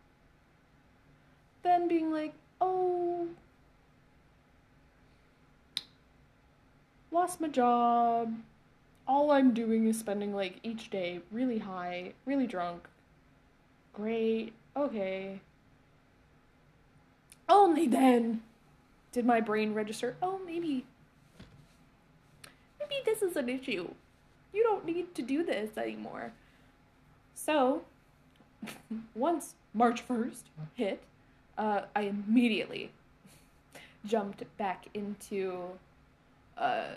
Then 1.64 1.88
being 1.88 2.12
like, 2.12 2.34
oh, 2.60 3.28
lost 7.12 7.40
my 7.40 7.48
job. 7.48 8.34
All 9.08 9.32
I'm 9.32 9.54
doing 9.54 9.88
is 9.88 10.00
spending 10.00 10.34
like 10.34 10.60
each 10.64 10.90
day 10.90 11.22
really 11.32 11.60
high, 11.60 12.14
really 12.26 12.48
drunk. 12.48 12.88
Great, 13.94 14.54
okay. 14.76 15.40
Only 17.50 17.88
then 17.88 18.42
did 19.12 19.26
my 19.26 19.42
brain 19.42 19.74
register, 19.74 20.16
oh, 20.22 20.40
maybe, 20.46 20.86
maybe 22.80 22.96
this 23.06 23.22
is 23.22 23.36
an 23.36 23.50
issue. 23.50 23.90
You 24.54 24.64
don't 24.64 24.86
need 24.86 25.14
to 25.16 25.22
do 25.22 25.44
this 25.44 25.78
anymore. 25.78 26.32
So, 27.36 27.84
once 29.16 29.56
March 29.74 30.08
1st 30.08 30.44
hit, 30.76 31.04
uh, 31.58 31.82
I 31.96 32.02
immediately 32.02 32.92
jumped 34.06 34.44
back 34.58 34.88
into 34.94 35.70
uh, 36.58 36.96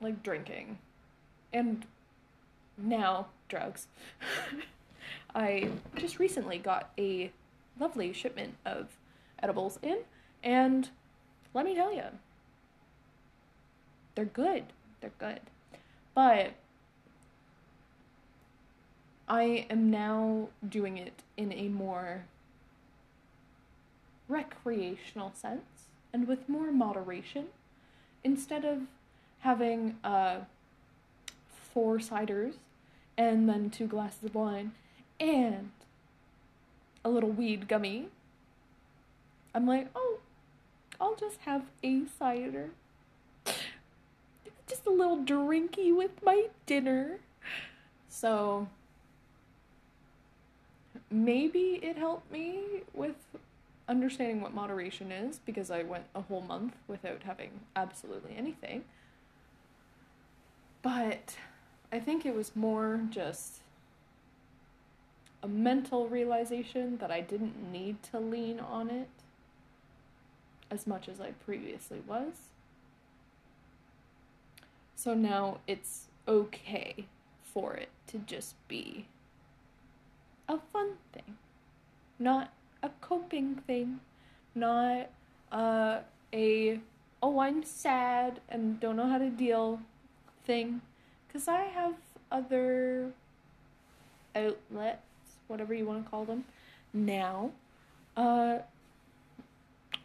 like 0.00 0.22
drinking 0.22 0.78
and 1.52 1.84
now 2.78 3.26
drugs. 3.48 3.88
I 5.34 5.68
just 5.96 6.18
recently 6.18 6.58
got 6.58 6.90
a 6.98 7.30
lovely 7.78 8.12
shipment 8.12 8.54
of 8.64 8.88
edibles 9.42 9.78
in, 9.82 9.98
and 10.42 10.88
let 11.54 11.64
me 11.64 11.74
tell 11.74 11.94
you, 11.94 12.04
they're 14.14 14.24
good. 14.24 14.64
They're 15.00 15.12
good. 15.18 15.40
But 16.14 16.52
I 19.28 19.66
am 19.70 19.90
now 19.90 20.48
doing 20.66 20.98
it 20.98 21.22
in 21.36 21.52
a 21.52 21.68
more 21.68 22.24
recreational 24.28 25.32
sense 25.34 25.62
and 26.12 26.26
with 26.26 26.48
more 26.48 26.70
moderation 26.72 27.46
instead 28.24 28.64
of 28.64 28.82
having 29.40 29.96
uh, 30.04 30.40
four 31.46 31.98
ciders 31.98 32.54
and 33.16 33.48
then 33.48 33.70
two 33.70 33.86
glasses 33.86 34.24
of 34.24 34.34
wine 34.34 34.72
and 35.18 35.70
a 37.04 37.08
little 37.08 37.30
weed 37.30 37.68
gummy 37.68 38.08
I'm 39.54 39.66
like, 39.66 39.88
oh, 39.94 40.18
I'll 41.00 41.16
just 41.16 41.40
have 41.40 41.64
a 41.82 42.02
cider. 42.18 42.70
Just 44.66 44.86
a 44.86 44.90
little 44.90 45.18
drinky 45.18 45.94
with 45.94 46.22
my 46.22 46.46
dinner. 46.66 47.18
So 48.08 48.68
maybe 51.10 51.80
it 51.82 51.96
helped 51.96 52.30
me 52.30 52.82
with 52.94 53.16
understanding 53.88 54.40
what 54.40 54.54
moderation 54.54 55.10
is 55.10 55.40
because 55.44 55.70
I 55.70 55.82
went 55.82 56.04
a 56.14 56.22
whole 56.22 56.42
month 56.42 56.74
without 56.86 57.24
having 57.24 57.50
absolutely 57.74 58.36
anything. 58.36 58.84
But 60.82 61.36
I 61.92 61.98
think 61.98 62.24
it 62.24 62.34
was 62.34 62.54
more 62.54 63.00
just 63.10 63.60
a 65.42 65.48
mental 65.48 66.08
realization 66.08 66.98
that 66.98 67.10
I 67.10 67.20
didn't 67.20 67.72
need 67.72 68.02
to 68.04 68.20
lean 68.20 68.60
on 68.60 68.90
it 68.90 69.08
as 70.70 70.86
much 70.86 71.08
as 71.08 71.20
I 71.20 71.30
previously 71.44 72.02
was. 72.06 72.34
So 74.94 75.14
now 75.14 75.58
it's 75.66 76.04
okay 76.28 77.06
for 77.42 77.74
it 77.74 77.88
to 78.08 78.18
just 78.18 78.54
be 78.68 79.06
a 80.48 80.58
fun 80.72 80.90
thing, 81.12 81.38
not 82.18 82.52
a 82.82 82.90
coping 83.00 83.56
thing, 83.66 84.00
not 84.54 85.08
uh, 85.50 86.00
a 86.32 86.80
oh 87.22 87.38
I'm 87.40 87.62
sad 87.64 88.40
and 88.48 88.78
don't 88.80 88.96
know 88.96 89.08
how 89.08 89.18
to 89.18 89.30
deal 89.30 89.80
thing, 90.44 90.80
because 91.26 91.48
I 91.48 91.62
have 91.62 91.94
other 92.30 93.12
outlets, 94.34 95.02
whatever 95.48 95.74
you 95.74 95.86
want 95.86 96.04
to 96.04 96.10
call 96.10 96.24
them, 96.24 96.44
now. 96.92 97.50
Uh, 98.16 98.58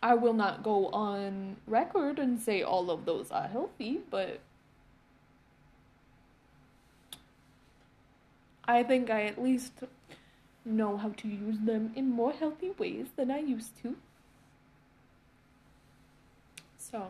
I 0.06 0.14
will 0.14 0.34
not 0.34 0.62
go 0.62 0.90
on 0.90 1.56
record 1.66 2.20
and 2.20 2.40
say 2.40 2.62
all 2.62 2.92
of 2.92 3.06
those 3.06 3.32
are 3.32 3.48
healthy, 3.48 4.02
but 4.12 4.40
I 8.66 8.84
think 8.84 9.10
I 9.10 9.24
at 9.24 9.42
least 9.42 9.74
know 10.64 10.96
how 10.98 11.10
to 11.10 11.28
use 11.28 11.58
them 11.58 11.92
in 11.96 12.12
more 12.12 12.34
healthy 12.34 12.70
ways 12.78 13.08
than 13.16 13.32
I 13.32 13.40
used 13.40 13.82
to. 13.82 13.96
So, 16.78 17.08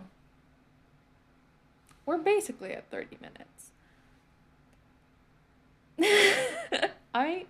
we're 2.05 2.17
basically 2.17 2.71
at 2.71 2.89
30 2.91 3.17
minutes. 3.19 3.71
I 7.13 7.47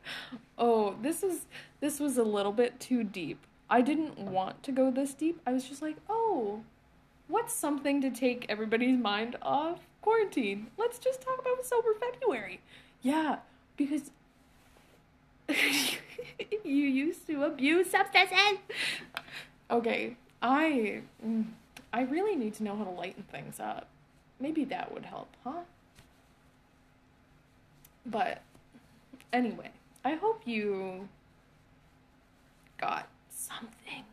oh, 0.57 0.95
this 1.03 1.21
is 1.21 1.45
this 1.81 1.99
was 1.99 2.17
a 2.17 2.23
little 2.23 2.51
bit 2.51 2.79
too 2.79 3.03
deep. 3.03 3.45
I 3.69 3.81
didn't 3.81 4.17
want 4.19 4.63
to 4.63 4.71
go 4.71 4.91
this 4.91 5.13
deep. 5.13 5.41
I 5.45 5.53
was 5.53 5.67
just 5.67 5.81
like, 5.81 5.97
oh, 6.09 6.61
what's 7.27 7.53
something 7.53 8.01
to 8.01 8.11
take 8.11 8.45
everybody's 8.47 8.97
mind 8.97 9.37
off 9.41 9.79
quarantine? 10.01 10.67
Let's 10.77 10.99
just 10.99 11.21
talk 11.21 11.39
about 11.39 11.65
sober 11.65 11.93
February. 11.93 12.61
Yeah, 13.01 13.37
because 13.77 14.11
you 15.49 15.95
used 16.63 17.25
to 17.27 17.43
abuse 17.43 17.89
substances. 17.89 18.59
Okay, 19.69 20.15
I 20.41 21.01
mm, 21.25 21.45
I 21.91 22.01
really 22.01 22.35
need 22.35 22.53
to 22.55 22.63
know 22.63 22.75
how 22.75 22.83
to 22.83 22.89
lighten 22.91 23.23
things 23.23 23.59
up. 23.59 23.87
Maybe 24.39 24.63
that 24.65 24.93
would 24.93 25.05
help, 25.05 25.29
huh? 25.43 25.61
But 28.05 28.41
anyway, 29.33 29.71
I 30.03 30.13
hope 30.13 30.41
you 30.45 31.07
got 32.77 33.07
something 33.47 34.03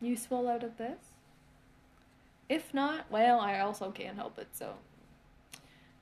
useful 0.00 0.48
out 0.48 0.62
of 0.62 0.78
this. 0.78 0.98
If 2.48 2.74
not, 2.74 3.10
well, 3.10 3.38
I 3.38 3.60
also 3.60 3.90
can't 3.90 4.16
help 4.16 4.38
it, 4.38 4.48
so 4.52 4.74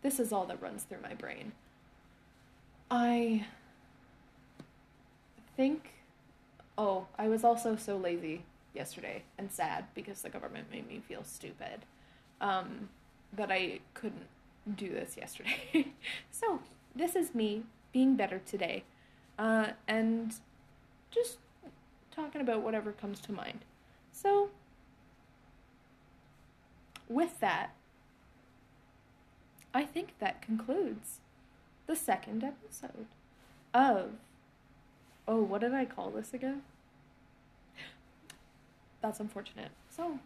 this 0.02 0.18
is 0.18 0.32
all 0.32 0.46
that 0.46 0.62
runs 0.62 0.84
through 0.84 1.02
my 1.02 1.14
brain. 1.14 1.52
I 2.90 3.46
think. 5.56 5.90
Oh, 6.78 7.06
I 7.18 7.28
was 7.28 7.42
also 7.42 7.76
so 7.76 7.96
lazy 7.96 8.44
yesterday 8.72 9.24
and 9.36 9.50
sad 9.50 9.86
because 9.94 10.22
the 10.22 10.30
government 10.30 10.70
made 10.70 10.88
me 10.88 11.02
feel 11.06 11.24
stupid 11.24 11.84
um, 12.40 12.88
that 13.32 13.50
I 13.50 13.80
couldn't 13.94 14.28
do 14.76 14.88
this 14.88 15.16
yesterday. 15.16 15.88
so, 16.30 16.60
this 16.94 17.16
is 17.16 17.34
me 17.34 17.64
being 17.92 18.14
better 18.14 18.40
today 18.46 18.84
uh, 19.38 19.68
and 19.86 20.34
just 21.10 21.38
talking 22.10 22.40
about 22.40 22.62
whatever 22.62 22.92
comes 22.92 23.20
to 23.20 23.32
mind. 23.32 23.60
So, 24.12 24.50
with 27.08 27.40
that, 27.40 27.70
I 29.72 29.84
think 29.84 30.18
that 30.18 30.42
concludes 30.42 31.20
the 31.86 31.96
second 31.96 32.42
episode 32.44 33.06
of. 33.74 34.10
Oh, 35.26 35.42
what 35.42 35.60
did 35.60 35.74
I 35.74 35.84
call 35.84 36.10
this 36.10 36.32
again? 36.32 36.62
That's 39.02 39.20
unfortunate. 39.20 39.70
So, 39.90 40.18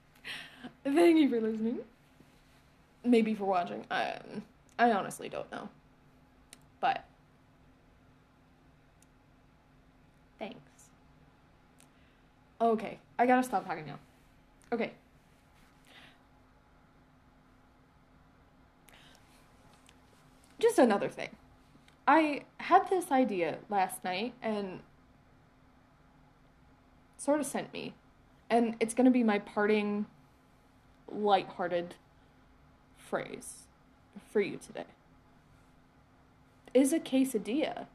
thank 0.84 1.18
you 1.18 1.28
for 1.28 1.40
listening. 1.40 1.78
Maybe 3.04 3.34
for 3.34 3.44
watching. 3.46 3.84
I, 3.90 4.18
I 4.78 4.92
honestly 4.92 5.28
don't 5.28 5.50
know. 5.50 5.68
But, 6.80 7.04
thanks. 10.38 10.58
Okay, 12.62 12.98
I 13.18 13.26
gotta 13.26 13.42
stop 13.42 13.66
talking 13.66 13.84
now. 13.84 13.98
Okay. 14.72 14.92
Just 20.60 20.78
another 20.78 21.08
thing. 21.08 21.30
I 22.06 22.44
had 22.58 22.88
this 22.88 23.10
idea 23.10 23.58
last 23.68 24.04
night 24.04 24.34
and 24.40 24.78
sort 27.18 27.40
of 27.40 27.46
sent 27.46 27.72
me. 27.72 27.94
And 28.48 28.76
it's 28.78 28.94
to 29.06 29.10
be 29.10 29.24
my 29.24 29.40
parting 29.40 30.06
light-hearted 31.10 31.96
phrase 32.96 33.64
for 34.30 34.40
you 34.40 34.56
today. 34.56 34.84
Is 36.72 36.92
a 36.92 37.00
quesadilla 37.00 37.86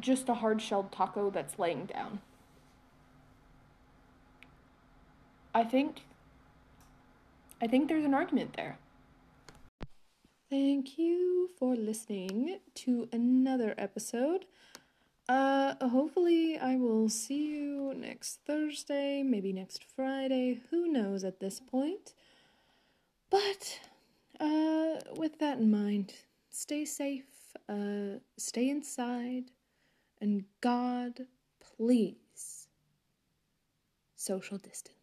just 0.00 0.28
a 0.28 0.34
hard-shelled 0.34 0.90
taco 0.92 1.30
that's 1.30 1.58
laying 1.58 1.86
down? 1.86 2.20
I 5.54 5.64
think 5.64 6.02
I 7.62 7.66
think 7.66 7.88
there's 7.88 8.04
an 8.04 8.14
argument 8.14 8.54
there. 8.56 8.78
Thank 10.48 10.98
you 10.98 11.50
for 11.58 11.76
listening 11.76 12.58
to 12.76 13.08
another 13.12 13.74
episode. 13.76 14.46
Uh, 15.28 15.74
hopefully, 15.88 16.58
I 16.58 16.76
will 16.76 17.08
see 17.08 17.46
you 17.54 17.94
next 17.94 18.40
Thursday, 18.46 19.22
maybe 19.22 19.52
next 19.52 19.84
Friday, 19.84 20.62
who 20.70 20.88
knows 20.88 21.22
at 21.22 21.38
this 21.38 21.60
point. 21.60 22.14
But, 23.30 23.78
uh, 24.40 24.96
with 25.16 25.38
that 25.38 25.58
in 25.58 25.70
mind, 25.70 26.14
stay 26.48 26.84
safe, 26.84 27.54
uh, 27.68 28.18
stay 28.36 28.68
inside, 28.70 29.52
and 30.20 30.44
God, 30.60 31.20
please, 31.76 32.66
social 34.16 34.58
distance. 34.58 34.99